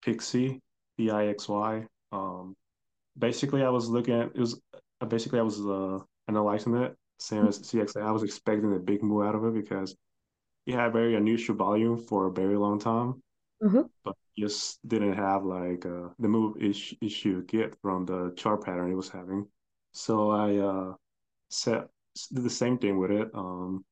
Pixie, 0.03 0.59
P 0.97 1.09
I 1.09 1.27
X 1.27 1.49
Y. 1.49 1.85
Um, 2.11 2.55
basically, 3.17 3.63
I 3.63 3.69
was 3.69 3.89
looking 3.89 4.15
at 4.15 4.27
it 4.27 4.37
was 4.39 4.61
basically 5.07 5.39
I 5.39 5.43
was 5.43 5.61
uh 5.61 5.99
analyzing 6.27 6.75
it, 6.77 6.95
same 7.19 7.47
as 7.47 7.59
CXA. 7.67 8.01
I 8.03 8.11
was 8.11 8.23
expecting 8.23 8.75
a 8.75 8.79
big 8.79 9.03
move 9.03 9.25
out 9.27 9.35
of 9.35 9.45
it 9.45 9.53
because 9.55 9.95
it 10.67 10.75
had 10.75 10.93
very 10.93 11.15
unusual 11.15 11.55
volume 11.57 11.97
for 11.97 12.27
a 12.27 12.31
very 12.33 12.57
long 12.57 12.79
time, 12.79 13.21
Uh-huh. 13.63 13.83
but 14.03 14.15
just 14.37 14.79
didn't 14.87 15.13
have 15.13 15.43
like 15.45 15.85
uh, 15.85 16.09
the 16.19 16.27
move 16.27 16.57
issue 16.61 16.95
issue 17.01 17.43
get 17.45 17.75
from 17.81 18.05
the 18.05 18.33
chart 18.37 18.63
pattern 18.63 18.91
it 18.91 18.95
was 18.95 19.09
having. 19.09 19.47
So 19.93 20.31
I 20.31 20.57
uh 20.57 20.95
set 21.49 21.89
did 22.33 22.43
the 22.43 22.49
same 22.49 22.77
thing 22.79 22.97
with 22.99 23.11
it. 23.11 23.29
Um, 23.35 23.85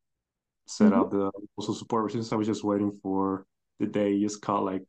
set 0.69 0.93
Mm-hmm. 0.93 0.93
out 0.93 1.11
the 1.11 1.31
also 1.57 1.73
support 1.73 2.05
resistance. 2.05 2.33
I 2.33 2.37
was 2.37 2.47
just 2.47 2.63
waiting 2.63 2.91
for 3.03 3.45
the 3.79 3.87
day 3.87 4.15
it 4.15 4.21
just 4.21 4.41
caught 4.41 4.65
like 4.65 4.83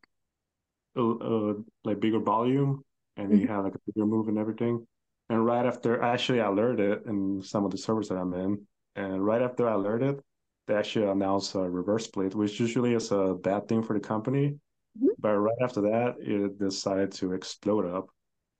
a, 0.95 1.01
a 1.01 1.55
like 1.83 1.99
bigger 1.99 2.19
volume 2.19 2.83
and 3.17 3.31
then 3.31 3.37
Mm-hmm. 3.37 3.39
you 3.39 3.47
have 3.47 3.63
like 3.63 3.75
a 3.75 3.79
bigger 3.91 4.05
move 4.05 4.27
and 4.27 4.37
everything. 4.37 4.85
And 5.29 5.45
right 5.45 5.65
after 5.65 6.01
actually 6.01 6.41
I 6.41 6.47
alerted 6.47 7.05
in 7.07 7.41
some 7.41 7.65
of 7.65 7.71
the 7.71 7.77
servers 7.77 8.09
that 8.09 8.15
I'm 8.17 8.33
in, 8.33 8.67
and 8.95 9.25
right 9.25 9.41
after 9.41 9.67
I 9.67 9.73
alerted, 9.73 10.21
they 10.67 10.75
actually 10.75 11.07
announced 11.07 11.55
a 11.55 11.59
reverse 11.61 12.05
split, 12.05 12.35
which 12.35 12.59
usually 12.59 12.93
is 12.93 13.11
a 13.11 13.33
bad 13.41 13.67
thing 13.67 13.81
for 13.83 13.93
the 13.93 13.99
company. 14.05 14.59
Mm-hmm. 14.97 15.15
But 15.19 15.37
right 15.37 15.57
after 15.63 15.81
that, 15.81 16.15
it 16.19 16.59
decided 16.59 17.11
to 17.13 17.33
explode 17.33 17.85
up. 17.85 18.09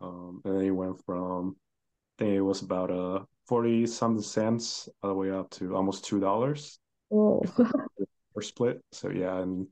Um, 0.01 0.41
and 0.45 0.57
then 0.57 0.65
it 0.65 0.71
went 0.71 1.03
from 1.05 1.55
I 2.19 2.25
think 2.25 2.35
it 2.37 2.41
was 2.41 2.63
about 2.63 2.91
uh 2.91 3.25
40 3.47 3.87
something 3.87 4.23
cents 4.23 4.89
all 5.03 5.11
the 5.11 5.15
way 5.15 5.31
up 5.31 5.49
to 5.51 5.75
almost 5.75 6.05
two 6.05 6.19
dollars 6.21 6.79
Oh. 7.12 7.41
the 8.36 8.41
split. 8.41 8.82
So 8.91 9.10
yeah, 9.10 9.38
and 9.39 9.68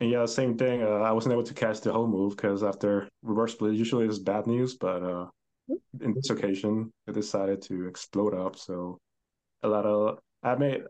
and 0.00 0.10
yeah, 0.10 0.26
same 0.26 0.56
thing. 0.58 0.82
Uh, 0.82 1.00
I 1.00 1.12
wasn't 1.12 1.32
able 1.34 1.44
to 1.44 1.54
catch 1.54 1.80
the 1.80 1.92
whole 1.92 2.08
move 2.08 2.36
because 2.36 2.62
after 2.62 3.08
reverse 3.22 3.52
split, 3.52 3.74
usually 3.74 4.06
it's 4.06 4.18
bad 4.18 4.46
news, 4.46 4.74
but 4.76 5.02
uh, 5.02 5.26
in 6.00 6.14
this 6.14 6.30
occasion, 6.30 6.92
it 7.06 7.14
decided 7.14 7.62
to 7.62 7.86
explode 7.88 8.34
up. 8.34 8.56
So 8.56 8.98
a 9.62 9.68
lot 9.68 9.86
of 9.86 10.18
I 10.42 10.54
made. 10.56 10.82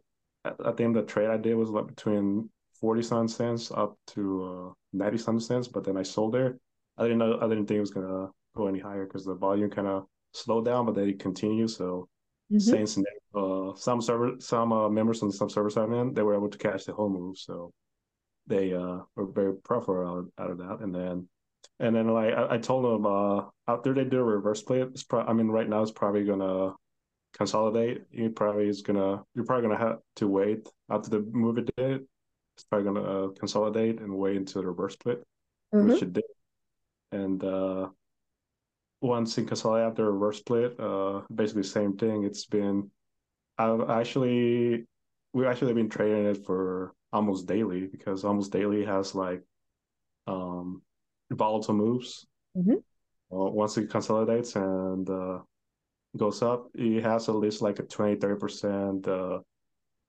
I 0.45 0.53
I 0.67 0.73
think 0.73 0.95
the 0.95 1.03
trade 1.03 1.31
I 1.31 1.37
did 1.37 1.55
was 1.55 1.71
like 1.71 1.87
between 1.89 2.51
forty 2.81 3.03
some 3.03 3.29
cents 3.29 3.71
up 3.71 3.97
to 4.09 4.45
uh, 4.71 4.75
ninety 4.93 5.19
some 5.19 5.41
cents, 5.41 5.69
but 5.69 5.85
then 5.85 5.97
I 5.97 6.03
sold 6.03 6.35
there. 6.35 6.59
I 6.99 7.05
didn't 7.05 7.19
know. 7.19 7.39
I 7.41 7.49
didn't 7.49 7.67
think 7.67 7.79
it 7.79 7.81
was 7.81 7.91
gonna 7.91 8.31
go 8.57 8.67
any 8.69 8.79
higher 8.81 9.05
because 9.07 9.25
the 9.25 9.35
volume 9.35 9.71
kind 9.71 9.89
of 9.89 10.07
slowed 10.35 10.65
down, 10.67 10.87
but 10.87 10.95
then 10.95 11.09
it 11.09 11.19
continued. 11.21 11.71
So 11.71 12.09
Mm-hmm. 12.51 12.59
Saints 12.59 12.97
and 12.97 13.07
uh, 13.35 13.75
some 13.77 14.01
server, 14.01 14.33
some 14.41 14.73
uh, 14.73 14.89
members 14.89 15.23
on 15.23 15.31
some 15.31 15.49
servers 15.49 15.77
I'm 15.77 15.93
in, 15.93 16.15
they 16.15 16.23
were 16.23 16.35
able 16.35 16.49
to 16.49 16.59
catch 16.59 16.85
the 16.85 16.93
whole 16.93 17.09
move. 17.09 17.39
So 17.39 17.73
they 18.49 18.73
uh, 18.75 19.01
were 19.15 19.27
very 19.27 19.55
proper 19.55 20.05
out, 20.05 20.27
out 20.37 20.51
of 20.51 20.59
that. 20.59 20.79
And 20.81 20.93
then, 20.93 21.29
and 21.79 21.95
then 21.95 22.09
like 22.09 22.35
I, 22.35 22.55
I 22.55 22.59
told 22.59 22.85
them 22.85 23.07
uh, 23.07 23.45
after 23.69 23.95
they 23.95 24.05
do 24.05 24.19
a 24.19 24.25
reverse 24.25 24.61
split, 24.61 24.89
it's 24.89 25.05
pro- 25.05 25.25
I 25.25 25.33
mean 25.33 25.47
right 25.47 25.69
now 25.69 25.83
it's 25.83 25.93
probably 25.93 26.25
gonna 26.25 26.75
consolidate. 27.35 28.03
You 28.11 28.31
probably 28.31 28.69
is 28.69 28.83
gonna 28.83 29.23
you're 29.35 29.45
probably 29.45 29.69
gonna 29.69 29.79
have 29.79 29.99
to 30.17 30.27
wait 30.27 30.69
after 30.91 31.11
the 31.11 31.21
move 31.21 31.59
it 31.59 31.71
did. 31.77 32.01
It's 32.57 32.65
probably 32.65 32.93
gonna 32.93 33.27
uh, 33.27 33.29
consolidate 33.39 34.01
and 34.01 34.13
wait 34.19 34.37
until 34.37 34.63
the 34.63 34.69
reverse 34.69 34.95
split, 34.95 35.23
Uh-huh. 35.73 35.85
which 35.85 36.03
it 36.03 36.13
did. 36.13 36.25
And 37.13 37.43
uh, 37.45 37.91
once 39.01 39.37
it 39.39 39.49
consolidated 39.49 39.91
after 39.91 40.09
a 40.09 40.13
reverse 40.13 40.39
split, 40.39 40.79
uh, 40.79 41.23
basically 41.35 41.63
same 41.63 41.97
thing. 41.97 42.25
It's 42.25 42.47
been 42.47 42.91
I've 43.59 43.89
actually 43.89 44.87
we've 45.33 45.47
actually 45.47 45.75
been 45.75 45.89
trading 45.89 46.27
it 46.27 46.45
for 46.45 46.95
almost 47.13 47.47
daily 47.47 47.87
because 47.87 48.25
almost 48.25 48.53
daily 48.53 48.85
has 48.85 49.15
like 49.15 49.43
um 50.27 50.83
volatile 51.31 51.75
moves. 51.75 52.27
Mm-hmm. 52.57 52.75
Uh, 53.33 53.51
once 53.51 53.79
it 53.79 53.91
consolidates 53.91 54.57
and 54.57 55.09
uh, 55.09 55.39
goes 56.17 56.43
up, 56.43 56.69
it 56.75 57.03
has 57.03 57.29
at 57.29 57.37
least 57.37 57.63
like 57.63 57.79
a 57.79 57.85
20 57.85 58.17
30% 58.17 59.07
uh, 59.07 59.41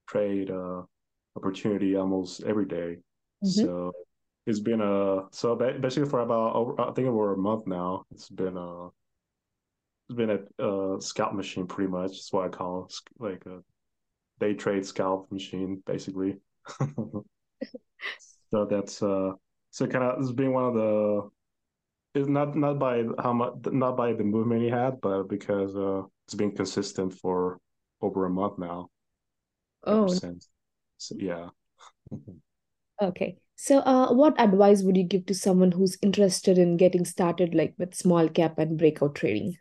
trade 0.08 0.50
uh, 0.50 0.82
opportunity 1.36 1.96
almost 1.96 2.42
every 2.42 2.66
day. 2.66 2.98
Mm-hmm. 3.44 3.66
So 3.66 3.92
it's 4.46 4.60
been 4.60 4.80
a 4.80 5.28
so 5.32 5.54
basically 5.56 6.08
for 6.08 6.20
about 6.20 6.54
over, 6.56 6.80
I 6.80 6.92
think 6.92 7.08
over 7.08 7.32
a 7.34 7.36
month 7.36 7.66
now. 7.66 8.04
It's 8.12 8.28
been 8.28 8.56
a 8.56 8.88
it's 10.08 10.16
been 10.16 10.30
a, 10.58 10.64
a 10.64 11.00
scalp 11.00 11.32
machine 11.34 11.66
pretty 11.66 11.90
much. 11.90 12.10
That's 12.10 12.32
what 12.32 12.44
I 12.46 12.48
call 12.48 12.86
it. 12.86 12.94
like 13.18 13.44
a 13.46 13.60
day 14.40 14.54
trade 14.54 14.86
scalp 14.86 15.30
machine 15.32 15.82
basically. 15.86 16.38
so 18.50 18.64
that's 18.66 19.02
uh 19.02 19.32
so 19.70 19.86
kind 19.86 20.04
of 20.04 20.20
it's 20.20 20.32
been 20.32 20.52
one 20.52 20.64
of 20.64 20.74
the 20.74 21.30
it's 22.14 22.28
not 22.28 22.56
not 22.56 22.78
by 22.78 23.04
how 23.22 23.32
much 23.32 23.54
not 23.72 23.96
by 23.96 24.12
the 24.14 24.24
movement 24.24 24.62
he 24.62 24.70
had, 24.70 25.00
but 25.00 25.24
because 25.24 25.76
uh 25.76 26.02
it's 26.26 26.34
been 26.34 26.52
consistent 26.56 27.14
for 27.14 27.58
over 28.02 28.26
a 28.26 28.30
month 28.30 28.58
now 28.58 28.90
Oh, 29.84 30.06
since. 30.06 30.48
So 30.98 31.16
yeah. 31.18 31.50
okay. 33.08 33.36
So, 33.56 33.78
uh, 33.80 34.12
what 34.12 34.40
advice 34.40 34.82
would 34.82 34.96
you 34.96 35.04
give 35.04 35.26
to 35.26 35.34
someone 35.34 35.72
who's 35.72 35.98
interested 36.02 36.58
in 36.58 36.76
getting 36.76 37.04
started, 37.04 37.54
like 37.54 37.74
with 37.78 37.94
small 37.94 38.28
cap 38.28 38.58
and 38.58 38.78
breakout 38.78 39.14
trading? 39.14 39.56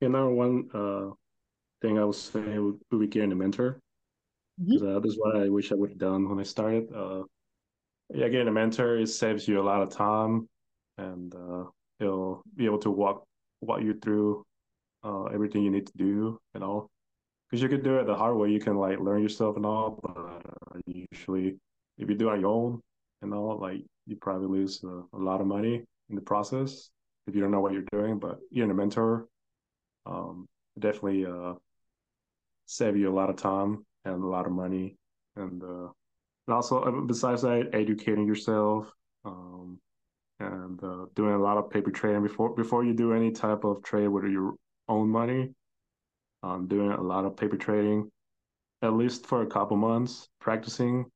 And 0.00 0.12
number 0.12 0.34
one 0.34 0.68
uh 0.74 1.10
thing 1.82 1.98
I 1.98 2.04
would 2.04 2.14
say 2.14 2.58
would, 2.58 2.80
be 2.90 3.06
getting 3.06 3.32
a 3.32 3.36
mentor 3.36 3.80
Mm-hmm. 4.60 4.86
uh, 4.86 5.00
this 5.00 5.12
is 5.12 5.18
what 5.18 5.36
I 5.36 5.48
wish 5.48 5.70
I 5.70 5.74
would 5.74 5.90
have 5.90 5.98
done 5.98 6.28
when 6.28 6.40
I 6.40 6.42
started. 6.42 6.90
Uh, 6.92 7.24
yeah, 8.14 8.28
getting 8.28 8.48
a 8.48 8.52
mentor 8.52 8.96
it 8.98 9.08
saves 9.08 9.46
you 9.46 9.60
a 9.60 9.62
lot 9.62 9.82
of 9.82 9.90
time, 9.90 10.48
and 10.96 11.34
uh, 11.34 11.64
he'll 11.98 12.42
be 12.54 12.64
able 12.64 12.78
to 12.78 12.90
walk 12.90 13.24
walk 13.60 13.82
you 13.82 13.94
through 14.00 14.46
uh, 15.04 15.24
everything 15.24 15.62
you 15.62 15.70
need 15.70 15.86
to 15.86 15.92
do 15.96 16.38
and 16.54 16.64
all. 16.64 16.88
Because 17.50 17.62
you 17.62 17.68
could 17.68 17.82
do 17.82 17.98
it 17.98 18.06
the 18.06 18.14
hard 18.14 18.36
way, 18.36 18.50
you 18.50 18.60
can 18.60 18.76
like 18.76 18.98
learn 18.98 19.22
yourself 19.22 19.56
and 19.56 19.66
all, 19.66 20.00
but 20.02 20.16
uh, 20.16 20.80
usually 20.86 21.56
if 21.98 22.08
you 22.08 22.14
do 22.14 22.28
it 22.28 22.32
on 22.32 22.40
your 22.40 22.50
own 22.50 22.80
and 23.22 23.32
all, 23.32 23.58
like 23.58 23.82
you 24.06 24.16
probably 24.16 24.48
lose 24.48 24.82
uh, 24.84 25.02
a 25.12 25.18
lot 25.18 25.40
of 25.40 25.46
money 25.46 25.82
in 26.08 26.14
the 26.14 26.20
process 26.20 26.90
if 27.26 27.34
you 27.34 27.40
don't 27.40 27.50
know 27.50 27.60
what 27.60 27.72
you're 27.72 27.84
doing. 27.92 28.18
But 28.18 28.38
getting 28.52 28.70
a 28.70 28.74
mentor 28.74 29.26
um, 30.06 30.46
definitely 30.78 31.26
uh, 31.26 31.54
save 32.66 32.96
you 32.96 33.10
a 33.10 33.14
lot 33.14 33.30
of 33.30 33.36
time 33.36 33.84
and 34.04 34.22
a 34.22 34.26
lot 34.26 34.46
of 34.46 34.52
money, 34.52 34.96
and 35.36 35.62
uh, 35.62 35.88
and 36.46 36.54
also 36.54 36.82
uh, 36.82 37.00
besides 37.06 37.42
that, 37.42 37.70
educating 37.72 38.26
yourself 38.26 38.92
um, 39.24 39.78
and 40.38 40.82
uh, 40.82 41.06
doing 41.14 41.34
a 41.34 41.38
lot 41.38 41.56
of 41.56 41.70
paper 41.70 41.90
trading 41.90 42.22
before 42.22 42.54
before 42.54 42.84
you 42.84 42.94
do 42.94 43.12
any 43.12 43.32
type 43.32 43.64
of 43.64 43.82
trade 43.82 44.08
with 44.08 44.24
your 44.24 44.54
own 44.88 45.08
money. 45.08 45.50
Um, 46.42 46.68
doing 46.68 46.92
a 46.92 47.02
lot 47.02 47.24
of 47.24 47.36
paper 47.36 47.56
trading, 47.56 48.08
at 48.82 48.92
least 48.92 49.26
for 49.26 49.42
a 49.42 49.46
couple 49.46 49.76
months, 49.76 50.28
practicing 50.38 51.06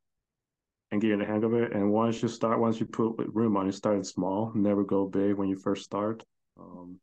and 0.90 1.00
getting 1.00 1.18
the 1.18 1.24
hang 1.24 1.44
of 1.44 1.54
it. 1.54 1.72
And 1.72 1.90
once 1.90 2.22
you 2.22 2.28
start, 2.28 2.60
once 2.60 2.80
you 2.80 2.86
put 2.86 3.16
room 3.32 3.56
on, 3.56 3.64
money, 3.64 3.72
start 3.72 4.04
small, 4.06 4.52
never 4.54 4.84
go 4.84 5.06
big 5.06 5.34
when 5.34 5.48
you 5.48 5.56
first 5.56 5.84
start. 5.84 6.24
Um, 6.58 6.98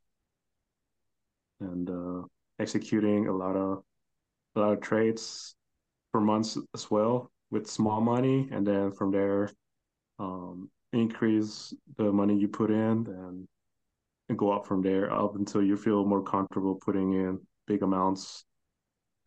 and 1.60 1.90
uh, 1.90 2.28
executing 2.60 3.28
a 3.28 3.34
lot 3.34 3.56
of 3.56 3.84
a 4.56 4.60
lot 4.60 4.74
of 4.74 4.82
trades 4.82 5.56
for 6.12 6.22
months 6.22 6.58
as 6.74 6.90
well 6.90 7.32
with 7.52 7.68
small 7.68 8.02
money, 8.02 8.50
and 8.52 8.66
then 8.66 8.92
from 8.92 9.12
there, 9.12 9.50
um, 10.20 10.70
increase 10.94 11.74
the 11.98 12.12
money 12.12 12.38
you 12.38 12.48
put 12.48 12.72
in 12.72 13.06
and, 13.08 13.48
and 14.30 14.38
go 14.38 14.52
up 14.52 14.66
from 14.66 14.82
there 14.82 15.12
up 15.12 15.36
until 15.36 15.64
you 15.64 15.78
feel 15.78 16.06
more 16.06 16.24
comfortable 16.24 16.76
putting 16.76 17.14
in 17.14 17.40
big 17.68 17.84
amounts 17.84 18.46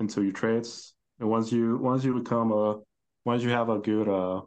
into 0.00 0.22
your 0.22 0.32
trades. 0.32 0.94
And 1.18 1.28
once 1.28 1.52
you 1.52 1.78
once 1.78 2.04
you 2.04 2.14
become 2.14 2.52
a 2.52 2.78
once 3.24 3.42
you 3.42 3.50
have 3.50 3.68
a 3.68 3.78
good 3.78 4.08
uh 4.08 4.42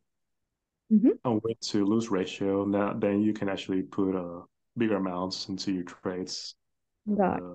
Mm-hmm. 0.93 1.17
a 1.25 1.31
win 1.33 1.55
to 1.61 1.85
lose 1.85 2.09
ratio, 2.09 2.65
now 2.65 2.93
then 2.93 3.21
you 3.21 3.33
can 3.33 3.49
actually 3.49 3.81
put 3.81 4.15
uh 4.15 4.41
bigger 4.77 4.95
amounts 4.97 5.47
into 5.49 5.71
your 5.71 5.83
trades. 5.83 6.55
Got 7.15 7.43
uh, 7.43 7.53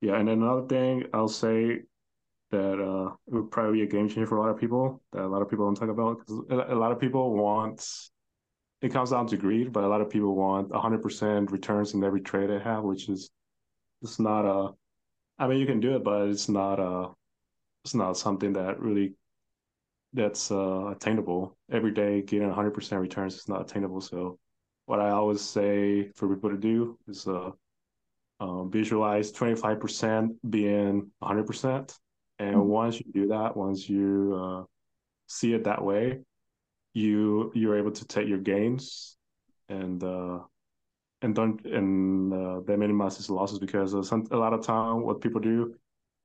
yeah, 0.00 0.16
and 0.16 0.28
another 0.28 0.66
thing 0.66 1.04
I'll 1.12 1.28
say 1.28 1.82
that 2.50 2.80
uh, 2.80 3.14
it 3.28 3.34
would 3.34 3.50
probably 3.50 3.80
be 3.80 3.84
a 3.84 3.86
game 3.86 4.08
changer 4.08 4.26
for 4.26 4.36
a 4.38 4.40
lot 4.40 4.50
of 4.50 4.58
people 4.60 5.02
that 5.12 5.22
a 5.22 5.28
lot 5.28 5.42
of 5.42 5.50
people 5.50 5.66
don't 5.66 5.76
talk 5.76 5.90
about 5.90 6.18
because 6.18 6.44
a 6.70 6.74
lot 6.74 6.92
of 6.92 7.00
people 7.00 7.34
want 7.36 7.86
it 8.82 8.92
comes 8.92 9.10
down 9.10 9.26
to 9.28 9.36
greed, 9.36 9.72
but 9.72 9.84
a 9.84 9.88
lot 9.88 10.00
of 10.00 10.10
people 10.10 10.34
want 10.34 10.70
100% 10.70 11.50
returns 11.50 11.94
in 11.94 12.04
every 12.04 12.20
trade 12.20 12.50
they 12.50 12.58
have, 12.58 12.84
which 12.84 13.08
is 13.08 13.30
it's 14.02 14.20
not 14.20 14.44
a. 14.46 14.72
I 15.38 15.48
mean, 15.48 15.60
you 15.60 15.66
can 15.66 15.80
do 15.80 15.96
it, 15.96 16.04
but 16.04 16.28
it's 16.28 16.48
not 16.48 16.80
a. 16.80 17.10
It's 17.84 17.94
not 17.94 18.18
something 18.18 18.54
that 18.54 18.80
really 18.80 19.14
that's 20.16 20.50
uh, 20.50 20.88
attainable 20.88 21.56
every 21.70 21.92
day. 21.92 22.22
Getting 22.22 22.50
100% 22.50 23.00
returns 23.00 23.36
is 23.36 23.48
not 23.48 23.60
attainable. 23.60 24.00
So 24.00 24.38
what 24.86 25.00
I 25.00 25.10
always 25.10 25.42
say 25.42 26.10
for 26.16 26.34
people 26.34 26.50
to 26.50 26.56
do 26.56 26.98
is 27.06 27.28
uh, 27.28 27.50
um, 28.40 28.70
visualize 28.70 29.30
25% 29.32 30.30
being 30.48 31.10
100%. 31.22 31.98
And 32.38 32.56
mm-hmm. 32.56 32.68
once 32.68 32.98
you 32.98 33.12
do 33.12 33.28
that, 33.28 33.56
once 33.56 33.88
you 33.88 34.34
uh, 34.34 34.64
see 35.28 35.52
it 35.52 35.64
that 35.64 35.84
way, 35.84 36.20
you 36.94 37.52
you're 37.54 37.76
able 37.76 37.90
to 37.90 38.06
take 38.06 38.26
your 38.26 38.38
gains 38.38 39.18
and 39.68 40.02
uh, 40.02 40.38
and 41.20 41.34
don't 41.34 41.64
and 41.66 42.32
uh, 42.32 42.60
they 42.66 42.74
minimize 42.74 43.18
his 43.18 43.28
losses 43.28 43.58
because 43.58 43.94
uh, 43.94 44.02
some, 44.02 44.26
a 44.30 44.36
lot 44.36 44.54
of 44.54 44.64
time 44.64 45.02
what 45.02 45.20
people 45.20 45.40
do 45.40 45.74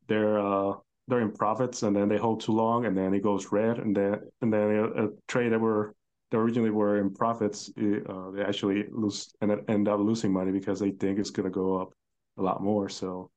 they're 0.08 0.40
uh, 0.40 0.74
they're 1.12 1.22
in 1.22 1.32
profits 1.32 1.84
and 1.84 1.96
then 1.96 2.08
they 2.08 2.18
hold 2.18 2.42
too 2.42 2.54
long 2.54 2.86
and 2.86 2.98
then 2.98 3.14
it 3.14 3.22
goes 3.22 3.52
red 3.52 3.78
and 3.78 3.96
then 3.96 4.20
and 4.42 4.52
then 4.52 4.72
a, 4.72 5.06
a 5.06 5.10
trade 5.28 5.52
that 5.52 5.60
were 5.60 5.94
that 6.32 6.38
originally 6.38 6.70
were 6.70 6.98
in 6.98 7.14
profits 7.14 7.70
uh, 7.78 8.32
they 8.32 8.42
actually 8.42 8.86
lose 8.92 9.34
and 9.42 9.52
end 9.68 9.88
up 9.88 10.00
losing 10.00 10.32
money 10.32 10.52
because 10.52 10.80
they 10.80 10.92
think 10.92 11.20
it's 11.20 11.30
going 11.30 11.44
to 11.44 11.52
go 11.52 11.82
up 11.82 11.94
a 12.38 12.42
lot 12.42 12.64
more 12.64 12.88
so 12.88 13.30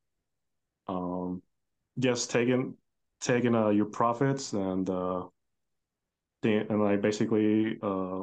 um 0.87 1.41
just 1.99 2.31
taking 2.31 2.73
taking 3.21 3.53
uh, 3.53 3.69
your 3.69 3.85
profits 3.85 4.53
and 4.53 4.89
uh 4.89 5.23
and 6.43 6.81
like 6.81 7.01
basically 7.01 7.77
uh 7.81 8.21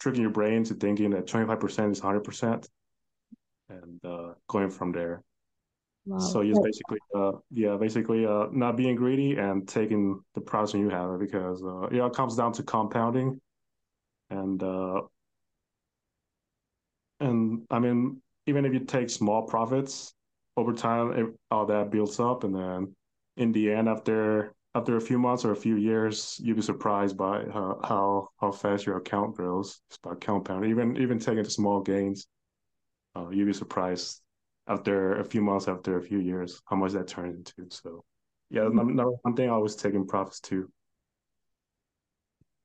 tricking 0.00 0.22
your 0.22 0.30
brain 0.30 0.62
to 0.64 0.74
thinking 0.74 1.10
that 1.10 1.26
25% 1.26 1.90
is 1.90 2.00
100% 2.00 2.68
and 3.70 4.04
uh, 4.04 4.34
going 4.48 4.70
from 4.70 4.92
there. 4.92 5.22
Wow. 6.06 6.18
So 6.18 6.44
just 6.44 6.62
basically, 6.62 6.98
uh, 7.14 7.32
yeah, 7.50 7.76
basically, 7.76 8.26
uh, 8.26 8.46
not 8.52 8.76
being 8.76 8.94
greedy 8.94 9.36
and 9.38 9.66
taking 9.66 10.22
the 10.34 10.40
profits 10.40 10.74
you 10.74 10.90
have 10.90 11.18
because 11.18 11.62
uh, 11.64 11.88
yeah, 11.90 12.06
it 12.06 12.12
comes 12.12 12.36
down 12.36 12.52
to 12.54 12.62
compounding, 12.62 13.40
and 14.30 14.62
uh, 14.62 15.02
and 17.20 17.62
I 17.70 17.78
mean, 17.78 18.20
even 18.46 18.64
if 18.64 18.72
you 18.74 18.80
take 18.80 19.08
small 19.10 19.42
profits 19.42 20.14
over 20.56 20.72
time, 20.72 21.12
it, 21.12 21.26
all 21.50 21.66
that 21.66 21.90
builds 21.90 22.20
up, 22.20 22.44
and 22.44 22.54
then 22.54 22.94
in 23.36 23.52
the 23.52 23.72
end, 23.72 23.88
after 23.88 24.52
after 24.74 24.96
a 24.96 25.00
few 25.00 25.18
months 25.18 25.44
or 25.44 25.52
a 25.52 25.56
few 25.56 25.76
years, 25.76 26.38
you'll 26.42 26.56
be 26.56 26.62
surprised 26.62 27.16
by 27.16 27.44
how 27.52 27.80
how, 27.82 28.28
how 28.40 28.52
fast 28.52 28.86
your 28.86 28.98
account 28.98 29.36
grows. 29.36 29.80
It's 29.88 29.98
about 30.04 30.20
compounding, 30.20 30.70
even 30.70 30.96
even 30.98 31.18
taking 31.18 31.44
the 31.44 31.50
small 31.50 31.80
gains 31.80 32.26
uh, 33.16 33.28
you'd 33.30 33.46
be 33.46 33.52
surprised 33.52 34.22
after 34.66 35.18
a 35.18 35.24
few 35.24 35.42
months, 35.42 35.68
after 35.68 35.98
a 35.98 36.02
few 36.02 36.18
years, 36.18 36.60
how 36.66 36.76
much 36.76 36.92
that 36.92 37.08
turns 37.08 37.52
into. 37.58 37.74
So, 37.74 38.04
yeah, 38.50 38.62
mm-hmm. 38.62 38.96
number 38.96 39.12
one 39.22 39.34
thing 39.34 39.50
I 39.50 39.58
was 39.58 39.76
taking 39.76 40.06
profits 40.06 40.40
too. 40.40 40.70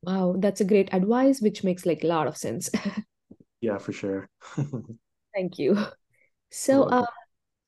Wow, 0.01 0.35
that's 0.37 0.61
a 0.61 0.65
great 0.65 0.93
advice, 0.93 1.41
which 1.41 1.63
makes 1.63 1.85
like 1.85 2.03
a 2.03 2.07
lot 2.07 2.27
of 2.27 2.37
sense. 2.37 2.69
yeah, 3.61 3.77
for 3.77 3.91
sure. 3.91 4.29
Thank 5.35 5.59
you. 5.59 5.77
So, 6.51 6.83
uh, 6.83 7.05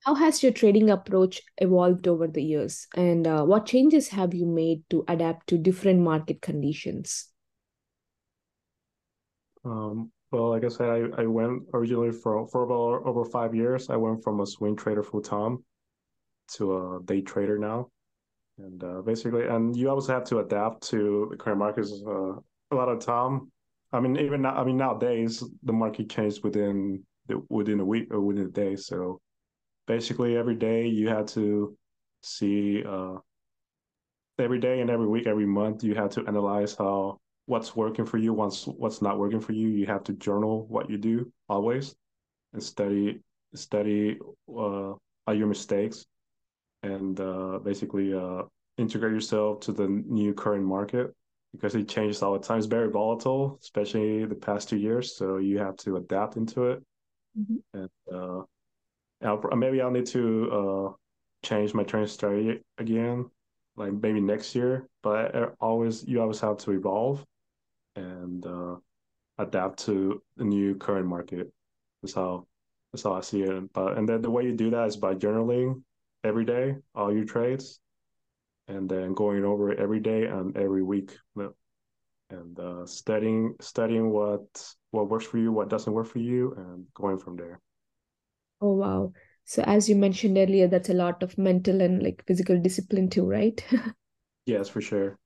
how 0.05 0.15
has 0.15 0.41
your 0.41 0.51
trading 0.51 0.89
approach 0.89 1.41
evolved 1.57 2.07
over 2.07 2.27
the 2.27 2.41
years, 2.41 2.88
and 2.95 3.27
uh, 3.27 3.43
what 3.43 3.65
changes 3.65 4.09
have 4.09 4.33
you 4.33 4.45
made 4.45 4.83
to 4.89 5.03
adapt 5.07 5.47
to 5.47 5.57
different 5.57 6.00
market 6.00 6.41
conditions? 6.41 7.27
Um, 9.63 10.11
well, 10.31 10.50
like 10.50 10.63
I 10.63 10.69
said, 10.69 10.89
I, 10.89 11.23
I 11.23 11.25
went 11.25 11.63
originally 11.73 12.11
for 12.11 12.47
for 12.47 12.63
about 12.63 13.05
over 13.07 13.25
five 13.25 13.53
years. 13.53 13.89
I 13.89 13.97
went 13.97 14.23
from 14.23 14.39
a 14.39 14.45
swing 14.45 14.75
trader 14.75 15.03
full 15.03 15.21
time 15.21 15.63
to 16.53 16.77
a 16.77 17.00
day 17.03 17.21
trader 17.21 17.57
now, 17.57 17.89
and 18.57 18.83
uh, 18.83 19.01
basically, 19.01 19.45
and 19.47 19.75
you 19.75 19.89
always 19.89 20.07
have 20.07 20.23
to 20.25 20.39
adapt 20.39 20.83
to 20.89 21.27
the 21.31 21.38
current 21.38 21.59
markets 21.59 21.91
uh, 22.07 22.33
a 22.71 22.75
lot 22.75 22.89
of 22.89 23.00
time. 23.00 23.51
I 23.93 24.00
mean, 24.00 24.17
even 24.17 24.43
now, 24.43 24.55
I 24.55 24.63
mean 24.63 24.77
nowadays 24.77 25.43
the 25.63 25.73
market 25.73 26.09
changes 26.09 26.43
within 26.43 27.03
the, 27.27 27.41
within 27.50 27.79
a 27.79 27.85
week 27.85 28.07
or 28.11 28.21
within 28.21 28.45
a 28.45 28.50
day. 28.50 28.75
So 28.77 29.21
basically, 29.88 30.38
every 30.38 30.55
day 30.55 30.88
you 30.88 31.09
had 31.09 31.27
to 31.29 31.77
see 32.23 32.83
uh, 32.88 33.17
every 34.39 34.59
day 34.59 34.81
and 34.81 34.89
every 34.89 35.07
week, 35.07 35.27
every 35.27 35.45
month 35.45 35.83
you 35.83 35.95
had 35.95 36.11
to 36.11 36.25
analyze 36.27 36.75
how 36.75 37.20
what's 37.51 37.75
working 37.75 38.05
for 38.05 38.17
you, 38.17 38.31
what's 38.31 38.65
what's 38.65 39.01
not 39.01 39.19
working 39.19 39.41
for 39.41 39.51
you. 39.51 39.67
You 39.67 39.85
have 39.87 40.05
to 40.05 40.13
journal 40.13 40.65
what 40.67 40.89
you 40.89 40.97
do 40.97 41.29
always, 41.49 41.93
and 42.53 42.63
study 42.63 43.19
study 43.53 44.17
uh, 44.49 44.93
your 45.27 45.47
mistakes, 45.47 46.05
and 46.81 47.19
uh, 47.19 47.59
basically 47.61 48.13
uh, 48.13 48.43
integrate 48.77 49.13
yourself 49.13 49.59
to 49.65 49.73
the 49.73 49.87
new 49.87 50.33
current 50.33 50.63
market 50.63 51.13
because 51.51 51.75
it 51.75 51.89
changes 51.89 52.23
all 52.23 52.31
the 52.31 52.39
time. 52.39 52.57
It's 52.57 52.67
very 52.67 52.89
volatile, 52.89 53.59
especially 53.61 54.25
the 54.25 54.35
past 54.35 54.69
two 54.69 54.77
years. 54.77 55.17
So 55.17 55.37
you 55.37 55.57
have 55.59 55.75
to 55.83 55.97
adapt 55.97 56.37
into 56.37 56.71
it, 56.71 56.83
mm-hmm. 57.37 57.79
and 57.79 57.89
uh, 58.09 58.43
I'll, 59.23 59.57
maybe 59.57 59.81
I'll 59.81 59.91
need 59.91 60.07
to 60.07 60.23
uh, 60.59 60.89
change 61.43 61.73
my 61.73 61.83
training 61.83 62.07
strategy 62.07 62.61
again 62.77 63.29
like 63.77 63.93
maybe 63.93 64.19
next 64.19 64.53
year 64.53 64.85
but 65.01 65.33
uh, 65.33 65.49
always 65.61 66.05
you 66.05 66.21
always 66.21 66.41
have 66.41 66.57
to 66.57 66.71
evolve 66.71 67.25
and 67.95 68.45
uh, 68.45 68.75
adapt 69.38 69.80
to 69.86 70.21
the 70.38 70.43
new 70.43 70.75
current 70.75 71.08
market. 71.08 71.51
That's 72.01 72.13
how 72.13 72.47
that's 72.91 73.04
how 73.04 73.13
I 73.13 73.21
see 73.21 73.43
it. 73.43 73.73
But 73.73 73.97
and 73.97 74.08
then 74.08 74.21
the 74.21 74.32
way 74.32 74.43
you 74.45 74.54
do 74.54 74.69
that 74.71 74.88
is 74.88 74.97
by 74.97 75.15
journaling 75.15 75.82
every 76.23 76.45
day, 76.45 76.77
all 76.95 77.13
your 77.13 77.25
trades, 77.25 77.80
and 78.67 78.89
then 78.89 79.13
going 79.13 79.45
over 79.45 79.71
it 79.71 79.80
every 79.80 79.99
day 79.99 80.25
and 80.25 80.56
every 80.58 80.84
week, 80.84 81.17
and 82.30 82.60
uh, 82.60 82.86
studying 82.86 83.56
studying 83.60 84.10
what 84.10 84.45
what 84.91 85.10
works 85.10 85.25
for 85.25 85.38
you, 85.38 85.51
what 85.51 85.69
doesn't 85.69 85.93
work 85.93 86.08
for 86.08 86.19
you, 86.19 86.54
and 86.58 86.86
going 86.93 87.17
from 87.17 87.36
there. 87.36 87.60
Oh 88.62 88.73
wow! 88.73 89.13
So 89.45 89.63
as 89.63 89.89
you 89.89 89.95
mentioned 89.95 90.38
earlier, 90.38 90.67
that's 90.67 90.89
a 90.89 90.93
lot 90.93 91.23
of 91.23 91.38
mental 91.38 91.82
and 91.82 92.01
like 92.01 92.23
physical 92.25 92.60
discipline 92.60 93.10
too, 93.10 93.25
right? 93.25 93.63
yes, 94.45 94.69
for 94.69 94.82
sure. 94.82 95.17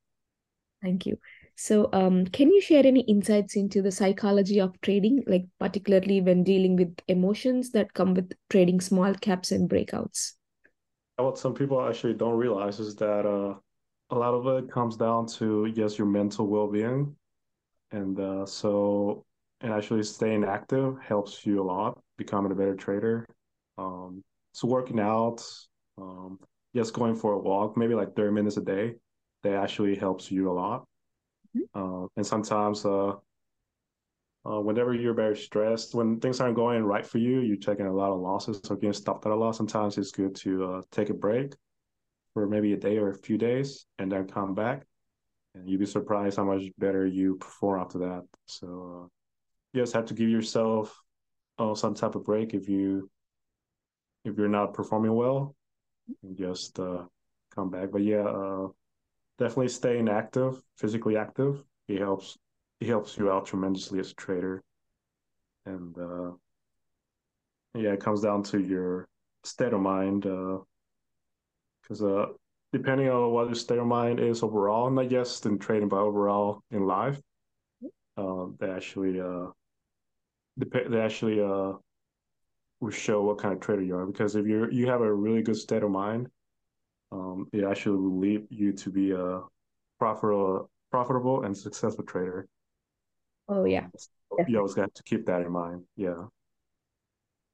Thank 0.82 1.06
you. 1.06 1.17
So, 1.58 1.89
um, 1.94 2.26
can 2.26 2.52
you 2.52 2.60
share 2.60 2.86
any 2.86 3.02
insights 3.02 3.56
into 3.56 3.82
the 3.82 3.91
psychology 3.91 4.60
of 4.60 4.80
trading, 4.82 5.24
like 5.26 5.46
particularly 5.58 6.20
when 6.20 6.44
dealing 6.44 6.76
with 6.76 6.94
emotions 7.08 7.72
that 7.72 7.94
come 7.94 8.13
with 8.13 8.34
trading 8.50 8.82
small 8.82 9.13
caps 9.13 9.54
and 9.54 9.70
breakouts? 9.70 10.34
What 11.15 11.38
some 11.38 11.54
people 11.54 11.82
actually 11.82 12.15
don't 12.15 12.36
realize 12.36 12.82
is 12.82 12.96
that 12.98 13.26
uh, 13.26 13.56
a 14.10 14.15
lot 14.15 14.34
of 14.34 14.46
it 14.48 14.70
comes 14.70 14.98
down 14.98 15.28
to 15.38 15.72
yes, 15.74 15.98
your 15.98 16.08
mental 16.08 16.46
well-being, 16.46 17.15
and 17.91 18.20
uh, 18.20 18.46
so 18.46 19.24
and 19.62 19.72
actually 19.72 20.04
staying 20.04 20.44
active 20.44 20.98
helps 21.02 21.46
you 21.46 21.62
a 21.62 21.63
lot, 21.63 21.98
becoming 22.18 22.52
a 22.52 22.56
better 22.56 22.76
trader. 22.76 23.26
Um, 23.78 24.22
so 24.52 24.68
working 24.68 25.00
out, 25.00 25.41
um, 25.98 26.38
just 26.76 26.94
going 26.94 27.15
for 27.15 27.32
a 27.32 27.39
walk, 27.39 27.78
maybe 27.78 27.96
like 27.96 28.13
thirty 28.13 28.34
minutes 28.34 28.58
a 28.58 28.62
day, 28.62 28.96
that 29.44 29.54
actually 29.54 29.96
helps 29.96 30.30
you 30.30 30.52
a 30.52 30.54
lot 30.54 30.86
uh, 31.74 32.08
and 32.15 32.26
sometimes, 32.26 32.86
uh, 32.86 33.13
uh, 34.46 34.62
whenever 34.62 34.94
you're 34.94 35.13
very 35.13 35.36
stressed, 35.36 35.96
when 35.96 36.20
things 36.20 36.39
aren't 36.39 36.56
going 36.56 36.84
right 36.84 37.06
for 37.06 37.18
you, 37.18 37.39
you're 37.39 37.58
taking 37.58 37.88
a 37.88 37.94
lot 37.94 38.12
of 38.12 38.20
losses 38.20 38.62
or 38.70 38.76
getting 38.76 38.94
stopped 38.94 39.26
at 39.26 39.32
a 39.32 39.36
lot. 39.36 39.56
Sometimes 39.56 39.98
it's 39.98 40.12
good 40.12 40.36
to 40.36 40.65
uh, 40.65 40.82
take 40.91 41.10
a 41.10 41.15
break 41.15 41.56
for 42.34 42.48
maybe 42.48 42.74
a 42.74 42.78
day 42.78 42.98
or 42.98 43.10
a 43.10 43.18
few 43.18 43.38
days 43.38 43.88
and 43.98 44.12
then 44.12 44.28
come 44.28 44.54
back. 44.54 44.86
And 45.56 45.68
you'd 45.68 45.80
be 45.80 45.86
surprised 45.86 46.38
how 46.38 46.44
much 46.44 46.63
better 46.78 47.08
you 47.08 47.38
perform 47.38 47.82
after 47.82 47.98
that. 48.00 48.24
So 48.46 48.68
uh, 48.68 49.08
you 49.74 49.82
just 49.82 49.94
have 49.94 50.06
to 50.06 50.13
give 50.13 50.30
yourself 50.30 50.96
uh, 51.58 51.74
some 51.74 51.96
type 51.96 52.15
of 52.15 52.26
break 52.26 52.54
if 52.54 52.70
you 52.70 53.10
if 54.26 54.38
you're 54.38 54.48
not 54.50 54.74
performing 54.74 55.13
well, 55.13 55.56
and 56.24 56.36
just 56.38 56.76
come 56.76 57.70
back. 57.70 57.91
But 57.91 58.02
yeah, 58.02 58.68
definitely 59.38 59.69
staying 59.69 60.10
active, 60.10 60.62
physically 60.78 61.17
active. 61.17 61.63
It 61.88 62.00
helps. 62.00 62.38
It 62.80 62.88
helps 62.88 63.17
you 63.17 63.32
out 63.32 63.45
tremendously 63.45 64.00
as 64.00 64.12
a 64.12 64.15
trader, 64.15 64.62
and 65.65 65.98
uh, 65.98 66.32
yeah, 67.74 67.91
it 67.93 68.00
comes 68.02 68.21
down 68.21 68.43
to 68.43 68.60
your 68.60 69.08
state 69.43 69.74
of 69.74 69.80
mind. 69.80 70.24
Because 70.24 72.02
uh, 72.02 72.08
uh, 72.08 72.26
depending 72.74 73.10
on 73.10 73.32
what 73.32 73.45
your 73.48 73.56
state 73.56 73.80
of 73.80 73.88
mind 73.88 74.19
is 74.19 74.43
overall, 74.43 74.89
not 74.89 75.10
just 75.10 75.45
in 75.45 75.58
trading, 75.58 75.89
but 75.89 76.00
overall 76.00 76.62
in 76.71 76.86
life, 76.86 77.21
uh, 78.17 78.45
they 78.60 78.69
actually 78.69 79.21
uh, 79.21 79.48
they 80.58 81.02
actually 81.02 81.41
uh, 81.41 81.74
will 82.80 82.91
show 82.91 83.24
what 83.24 83.38
kind 83.38 83.54
of 83.54 83.60
trader 83.60 83.82
you 83.82 83.95
are. 83.95 84.06
Because 84.06 84.36
if 84.36 84.45
you're 84.45 84.71
you 84.71 84.88
have 84.88 85.02
a 85.02 85.13
really 85.13 85.41
good 85.41 85.58
state 85.58 85.84
of 85.84 85.91
mind, 85.91 86.30
um, 87.15 87.47
it 87.54 87.63
actually 87.63 87.97
will 87.97 88.19
lead 88.19 88.45
you 88.49 88.73
to 88.73 88.89
be 88.89 89.12
a 89.12 89.41
profitable, 89.99 90.69
profitable 90.91 91.43
and 91.43 91.56
successful 91.56 92.04
trader. 92.04 92.47
Oh 93.47 93.63
yeah, 93.65 93.88
so 93.95 94.38
you 94.47 94.58
always 94.58 94.73
got 94.73 94.93
to 94.93 95.04
keep 95.04 95.25
that 95.28 95.41
in 95.41 95.51
mind. 95.51 95.84
Yeah. 95.95 96.25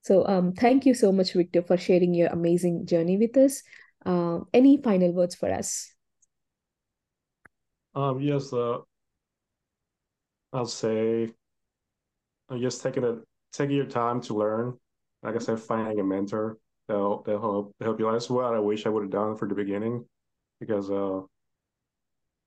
So 0.02 0.26
um, 0.28 0.54
thank 0.54 0.86
you 0.86 0.96
so 0.96 1.12
much, 1.12 1.34
Victor, 1.34 1.62
for 1.62 1.78
sharing 1.78 2.14
your 2.14 2.30
amazing 2.30 2.88
journey 2.88 3.18
with 3.18 3.38
us. 3.38 3.62
Uh, 4.04 4.40
any 4.52 4.82
final 4.82 5.14
words 5.14 5.36
for 5.36 5.52
us? 5.52 5.94
Um, 7.94 8.20
yes, 8.20 8.52
uh, 8.52 8.80
I'll 10.54 10.66
say, 10.66 11.36
uh, 12.50 12.58
just 12.58 12.82
taking 12.82 13.04
a 13.04 13.20
taking 13.54 13.76
your 13.76 13.86
time 13.86 14.22
to 14.22 14.34
learn. 14.34 14.78
Like 15.22 15.36
I 15.36 15.40
said, 15.40 15.60
finding 15.60 16.00
a 16.00 16.04
mentor 16.04 16.58
they'll 16.92 17.24
they'll 17.24 17.42
help 17.42 17.76
help 17.82 18.00
you. 18.00 18.12
That's 18.12 18.30
what 18.30 18.54
I 18.54 18.60
wish 18.60 18.86
I 18.86 18.90
would 18.90 19.04
have 19.04 19.12
done 19.12 19.38
for 19.38 19.48
the 19.48 19.56
beginning, 19.56 20.06
because 20.60 20.92
uh, 20.92 21.22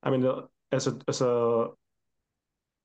I 0.03 0.11
mean, 0.11 0.25
as 0.71 0.87
a 0.87 0.99
as 1.09 1.21
a 1.23 1.69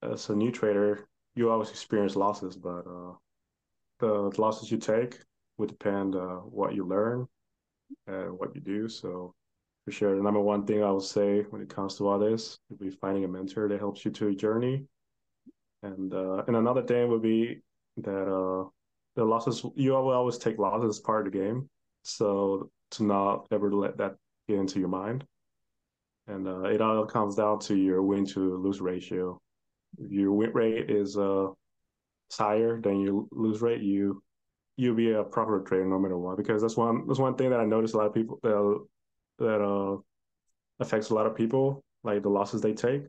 as 0.02 0.30
a 0.30 0.36
new 0.36 0.52
trader, 0.52 1.08
you 1.36 1.52
always 1.52 1.69
experience 1.69 2.15
losses, 2.15 2.56
but 2.56 2.84
uh, 2.88 3.13
the 4.00 4.41
losses 4.41 4.72
you 4.72 4.78
take 4.78 5.19
would 5.58 5.69
depend 5.69 6.15
uh, 6.15 6.39
what 6.58 6.74
you 6.74 6.88
learn 6.88 7.28
and 8.08 8.39
what 8.39 8.56
you 8.56 8.62
do. 8.62 8.88
So 8.88 9.34
for 9.84 9.91
sure, 9.91 10.15
the 10.15 10.24
number 10.24 10.39
one 10.39 10.65
thing 10.65 10.84
I 10.84 10.91
would 10.91 11.04
say 11.04 11.41
when 11.50 11.62
it 11.62 11.76
comes 11.76 11.98
to 11.98 12.08
all 12.08 12.19
this 12.19 12.60
would 12.69 12.80
be 12.80 12.89
finding 12.89 13.26
a 13.26 13.28
mentor 13.28 13.67
that 13.67 13.80
helps 13.80 14.06
you 14.06 14.12
to 14.12 14.28
a 14.28 14.36
journey. 14.36 14.86
And 15.84 16.13
uh, 16.13 16.43
and 16.48 16.56
another 16.56 16.84
thing 16.84 17.10
would 17.10 17.22
be 17.22 17.62
that 17.98 18.28
uh, 18.28 18.69
the 19.15 19.24
losses 19.24 19.65
you 19.76 19.91
will 19.91 20.10
always 20.10 20.38
take 20.38 20.58
losses 20.58 20.98
as 20.98 21.00
part 21.00 21.26
of 21.28 21.34
the 21.34 21.39
game. 21.39 21.69
So 22.04 22.69
to 22.91 23.04
not 23.04 23.48
ever 23.52 23.72
let 23.74 23.98
that 23.98 24.15
get 24.48 24.60
into 24.60 24.80
your 24.80 24.89
mind. 24.89 25.26
And 26.28 26.48
uh, 26.48 26.63
it 26.63 26.82
all 26.82 27.06
comes 27.06 27.36
down 27.36 27.60
to 27.62 27.76
your 27.76 28.02
win 28.04 28.26
to 28.28 28.58
lose 28.58 28.82
ratio. 28.82 29.39
If 29.98 30.12
your 30.12 30.32
win 30.32 30.52
rate 30.54 30.89
is 30.89 31.17
uh 31.17 31.48
higher 32.32 32.80
than 32.80 33.02
your 33.02 33.26
lose 33.32 33.62
rate, 33.62 33.82
you 33.82 34.22
you'll 34.78 34.95
be 34.95 35.12
a 35.12 35.24
proper 35.24 35.62
trader 35.62 35.86
no 35.86 36.00
matter 36.00 36.17
what. 36.17 36.38
Because 36.38 36.62
that's 36.62 36.78
one 36.78 37.08
that's 37.08 37.19
one 37.19 37.36
thing 37.36 37.50
that 37.50 37.60
I 37.60 37.65
noticed 37.65 37.95
a 37.95 37.98
lot 37.98 38.08
of 38.08 38.13
people 38.13 38.39
that 38.43 38.86
that 39.39 39.62
uh 39.62 39.98
affects 40.80 41.10
a 41.10 41.15
lot 41.15 41.26
of 41.26 41.36
people, 41.36 41.84
like 42.04 42.22
the 42.22 42.30
losses 42.30 42.62
they 42.62 42.74
take. 42.74 43.04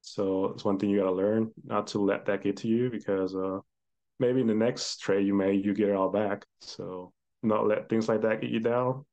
So 0.00 0.46
it's 0.46 0.64
one 0.64 0.78
thing 0.78 0.90
you 0.90 0.98
gotta 1.00 1.12
learn 1.12 1.50
not 1.64 1.86
to 1.88 1.98
let 1.98 2.24
that 2.26 2.42
get 2.42 2.56
to 2.58 2.68
you 2.68 2.90
because 2.90 3.34
uh 3.36 3.58
maybe 4.20 4.40
in 4.40 4.46
the 4.46 4.54
next 4.54 4.98
trade 5.00 5.26
you 5.26 5.34
may 5.34 5.54
you 5.54 5.74
get 5.74 5.88
it 5.88 5.96
all 5.96 6.10
back. 6.10 6.46
So 6.60 7.12
not 7.42 7.66
let 7.66 7.88
things 7.88 8.08
like 8.08 8.22
that 8.22 8.40
get 8.40 8.50
you 8.50 8.60
down, 8.60 9.04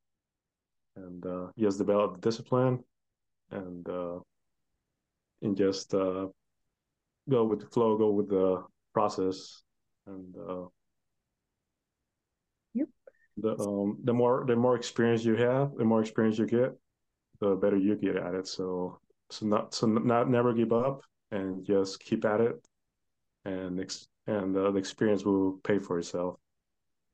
and 0.96 1.26
uh, 1.26 1.48
just 1.58 1.80
develop 1.80 2.16
the 2.16 2.22
discipline, 2.22 2.84
and 3.52 3.88
uh, 3.90 4.20
and 5.42 5.56
just 5.58 5.94
uh, 5.94 6.28
go 7.30 7.44
with 7.46 7.62
the 7.62 7.68
flow, 7.68 7.98
go 7.98 8.12
with 8.12 8.30
the 8.30 8.64
process, 8.94 9.64
and 10.06 10.36
uh, 10.38 10.66
yep. 12.74 12.88
The 13.38 13.56
um 13.60 14.00
the 14.04 14.14
more 14.14 14.46
the 14.48 14.56
more 14.56 14.76
experience 14.76 15.24
you 15.24 15.36
have, 15.36 15.76
the 15.78 15.86
more 15.86 16.02
experience 16.02 16.38
you 16.38 16.48
get, 16.48 16.78
the 17.40 17.56
better 17.56 17.78
you 17.78 17.96
get 17.96 18.16
at 18.16 18.34
it. 18.36 18.48
So 18.48 19.00
so 19.30 19.46
not 19.46 19.74
so 19.74 19.88
not 19.88 20.30
never 20.30 20.54
give 20.54 20.74
up 20.74 21.02
and 21.32 21.66
just 21.66 22.00
keep 22.00 22.26
at 22.26 22.42
it 22.42 22.56
and 23.46 23.80
ex- 23.80 24.08
and 24.28 24.56
uh, 24.56 24.72
the 24.72 24.78
experience 24.78 25.26
will 25.26 25.54
pay 25.64 25.80
for 25.80 25.98
itself. 26.00 26.36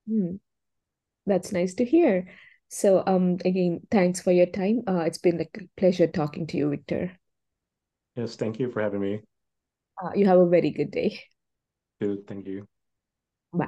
Hmm. 0.08 0.36
That's 1.26 1.52
nice 1.52 1.76
to 1.76 1.86
hear. 1.86 2.28
So, 2.70 3.04
um, 3.06 3.38
again, 3.46 3.82
thanks 3.92 4.20
for 4.20 4.32
your 4.32 4.48
time. 4.48 4.82
Uh, 4.88 5.04
it's 5.06 5.20
been 5.20 5.40
a 5.40 5.48
pleasure 5.78 6.08
talking 6.08 6.48
to 6.48 6.58
you, 6.58 6.70
Victor. 6.70 7.18
Yes, 8.16 8.36
thank 8.36 8.60
you 8.60 8.70
for 8.70 8.82
having 8.82 9.02
me. 9.02 9.22
Uh, 10.04 10.12
you 10.16 10.26
have 10.26 10.40
a 10.40 10.50
very 10.50 10.72
good 10.72 10.92
day. 10.92 11.20
Good, 12.00 12.28
thank 12.28 12.48
you. 12.48 12.68